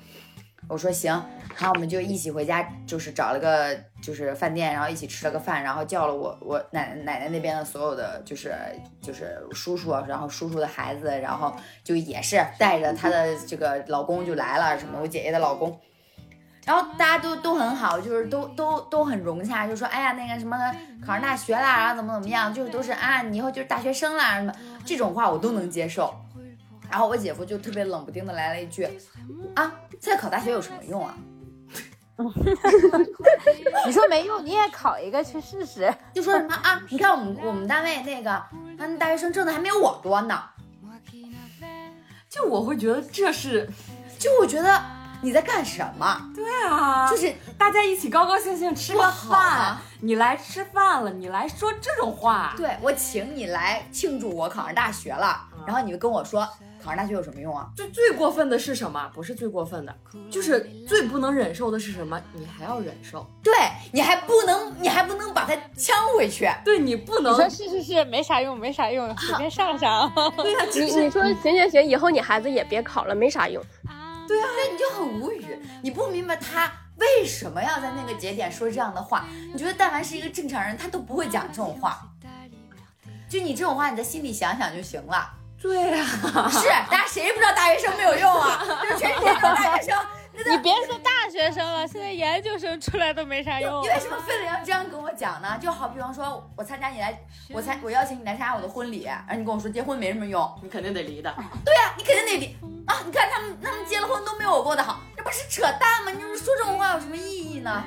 [0.68, 1.24] 我说行，
[1.59, 8.55] 然后我们就一起回家，就是找了个就是饭店，然后一起吃了个饭，然后叫了我我奶奶奶奶那边的所有的就是
[9.03, 11.53] 就是叔叔，然后叔叔的孩子，然后
[11.83, 15.77] 就也是带着他的这个老公就来了，什么我姐姐的老公，
[16.65, 20.57] 然后大家都都很好，就是都都都很融洽，就说哎呀那个什么
[21.05, 24.53] 考上大学啦，然后怎么怎么样，就是都是啊你以后就是大学生啦什么
[24.85, 26.15] 这种话我都能接受。
[26.89, 28.89] 然后我姐夫就特别冷不丁的来了一句，
[29.55, 31.15] 啊，现在考大学有什么用啊？
[33.87, 35.93] 你说没用，你也考一个去试试。
[36.12, 36.83] 就说什么啊？
[36.91, 38.43] 你看我们我们单位那个，
[38.77, 40.43] 他们大学生挣的还没有我多呢。
[42.29, 43.71] 就我会觉得这是，
[44.19, 44.83] 就我觉得
[45.23, 46.21] 你在干什么？
[46.35, 56.47] 对啊，就是大家一起高高兴兴吃个饭，你来吃饭了，你来说这种话，对我请你来庆祝我考上大学了，然后你就跟我说。
[56.89, 57.68] 考上大学有什么用啊？
[57.76, 59.11] 最最过分的是什么？
[59.14, 59.95] 不是最过分的，
[60.30, 62.18] 就是最不能忍受的是什么？
[62.32, 63.28] 你还要忍受？
[63.43, 63.53] 对
[63.93, 66.49] 你还不能，你还不能把它呛回去？
[66.64, 70.11] 对你不能你说是是是，没啥用，没啥用，随便上上。
[70.39, 73.62] 对呀， 你你说行行行，以后你孩子也别考了，没啥用。
[74.26, 75.45] 对啊，那你就很无语，
[75.82, 79.26] 你不明白他为什么要在那个节点说这样的话？
[79.53, 82.09] 你觉得但凡是一个正常人，他都不会讲这种话。
[83.28, 85.34] 就你这种话，你在心里想想就行了。
[85.61, 88.63] 对呀，是大家谁不知道大学生没有用啊？
[88.89, 93.83] 就全世界都大学生， 你别说大学生了，现在研究生出来都没啥用。
[93.83, 95.59] 你为什么非得要这样跟我讲呢？
[95.61, 101.35] 就好比方说，我参加你来，我参我邀请你来参加我的婚礼，然后你跟我说结婚没什么用，你肯定得离的。
[101.65, 102.57] 对呀，你肯定得离
[102.87, 102.97] 啊！
[103.05, 106.13] 你看他们他们结了婚都没有我过得好，这不是扯淡吗？
[106.13, 107.85] 你说这种话有什么意义呢？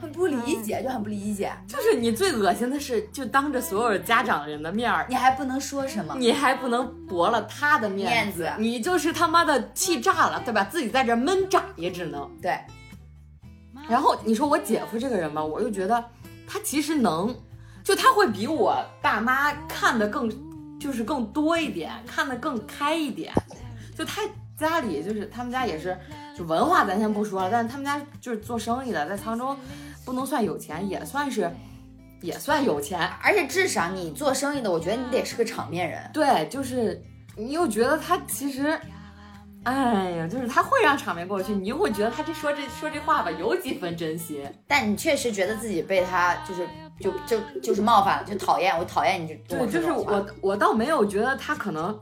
[0.00, 1.52] 很不理解，就很不理解。
[1.66, 10.64] 就是你最恶心的是，就当着所有家长人的面儿，你还不能说什么，你还不能驳了他的面面子你就是他妈的气炸了，对吧？
[10.64, 12.30] 自己在这闷炸也只能。
[12.40, 12.58] 对，
[13.88, 16.04] 然后你说我姐夫这个人吧，我又觉得
[16.46, 17.34] 他其实能，
[17.82, 20.30] 就他会比我爸妈看的更，
[20.78, 23.32] 就是更多一点，看的更开一点。
[23.96, 24.22] 就他
[24.56, 25.96] 家里就是他们家也是，
[26.36, 29.56] 就文化咱先不说了，但是他们家就是做生意的，在沧州
[30.08, 31.50] 不能算有钱，也算是
[32.22, 32.98] 也算有钱。
[33.22, 36.10] 而且至少你做生意的，我觉得你得是个场面人。
[36.14, 37.02] 对，就是
[37.36, 38.80] 你又觉得他其实。
[39.64, 44.42] 哎呀，就是他会让场面过去，你又会觉得他这说这说这话吧，有几分真心。
[44.66, 46.66] 但你确实觉得自己被他就是
[46.98, 49.34] 就就就是冒犯了，就讨厌，我讨厌你就。
[49.46, 51.98] 对，就是我我倒没有觉得他可能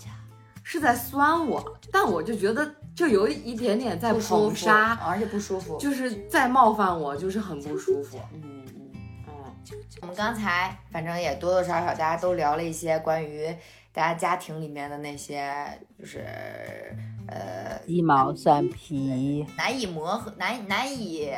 [0.63, 5.77] 是在酸我，但我就觉得就有一点点在不舒服，捧杀，而且不舒服。
[5.77, 8.19] 就是在冒犯我，就是很不舒服。
[8.33, 8.91] 嗯嗯
[9.29, 9.35] 嗯，
[10.01, 13.55] 我们刚才反正也多多少少大家都聊了一些关于
[13.93, 15.55] 大家家庭里面的那些，
[15.99, 16.25] 就是
[17.29, 21.31] 呃鸡毛蒜皮，难以磨合、难以难以，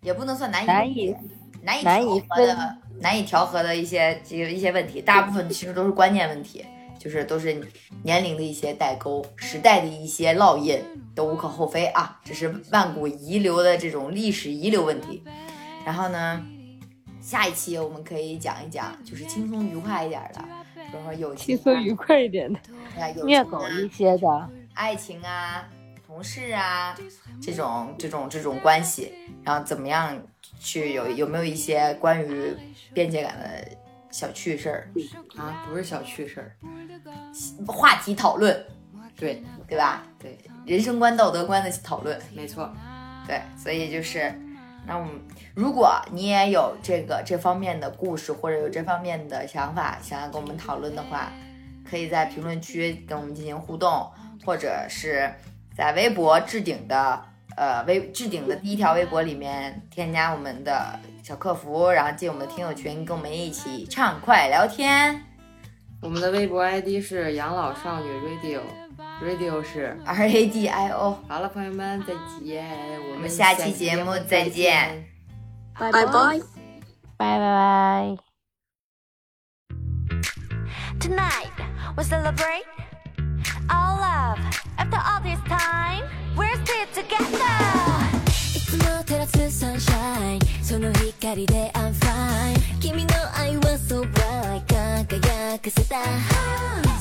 [0.00, 1.16] 也不能算难以难以
[1.62, 6.64] 难以难以调和的难以调和的一些这个一些问题，大部分其实都是观念问题，
[7.04, 7.54] 就是都是
[8.02, 10.82] 年龄的一些代沟，时代的一些烙印，
[11.14, 15.22] 都无可厚非啊，这是万古遗留的这种历史遗留问题。
[15.84, 16.42] 然后呢，
[17.20, 20.42] 下一期我们可以讲一讲，就是轻松愉快一点的，
[20.74, 21.60] 比如说友情、啊、
[21.94, 22.58] 快一点的，
[22.98, 24.50] 啊，友虐狗一些的。
[24.72, 25.68] 爱情啊、
[26.06, 26.96] 同事啊
[27.40, 30.18] 这种这种这种关系，然后怎么样
[30.58, 32.56] 去有有没有一些关于
[32.94, 33.68] 边界感的
[34.10, 34.90] 小趣事儿、
[35.36, 36.56] 啊，不是小趣事儿，
[37.66, 38.66] 话题讨论，
[39.16, 40.02] 对对吧？
[40.18, 42.70] 对，人生观、道德观的讨论，没错。
[43.26, 44.32] 对，所以就是，
[44.86, 45.12] 那我们
[45.54, 51.32] 如果你也有这个这方面的故事，或者有这方面的想法，想要跟我们讨论的话，
[51.88, 54.10] 可以在评论区跟我们进行互动，
[54.44, 55.32] 或者是
[55.74, 57.22] 在微博置顶的
[57.56, 65.33] 呃微置顶的第一条微博里面添加我们的小客服，然后进我们的听友群，跟我们一起畅快聊天。
[66.03, 69.97] 我们的微博 ID 是养老少女 Radio，Radio 是。
[70.05, 72.13] R A D I O，好了，朋友们，再
[72.43, 72.65] 见。
[73.09, 75.05] 我我们下期节目再见。
[75.77, 76.05] 拜拜。
[76.05, 76.39] 拜
[77.17, 78.17] 拜拜。
[80.99, 81.51] Tonight,
[81.97, 82.65] we celebrate
[83.69, 84.39] our love.
[84.77, 86.03] After all this time,
[86.37, 87.57] we're still together.
[88.55, 94.65] いつも照らすサンシャインその光で I'm fine 君の愛は so bright
[95.20, 95.96] 輝かせた。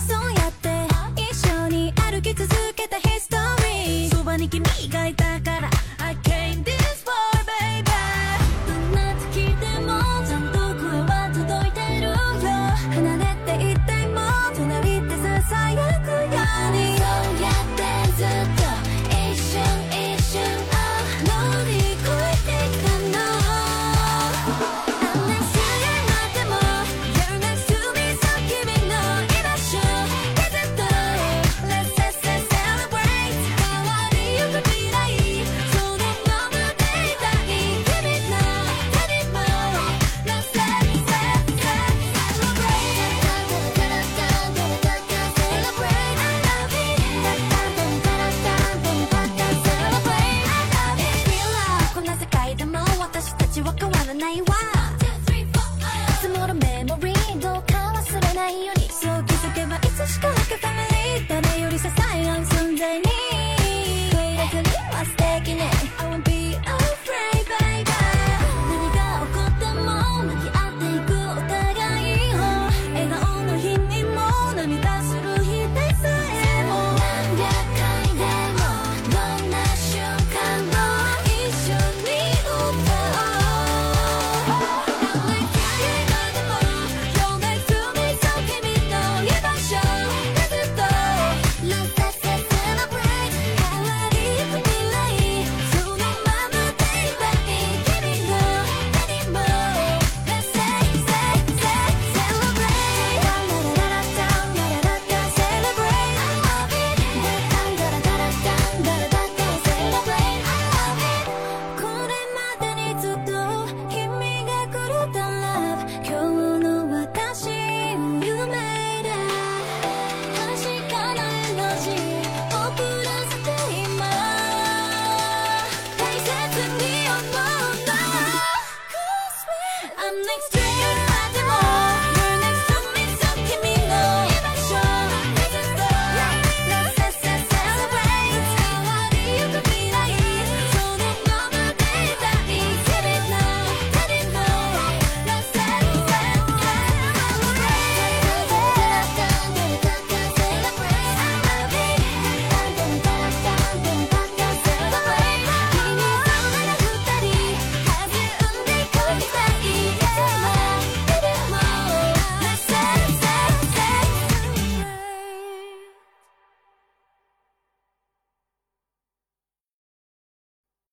[0.07, 0.69] そうやって
[1.21, 2.72] 一緒に歩き続け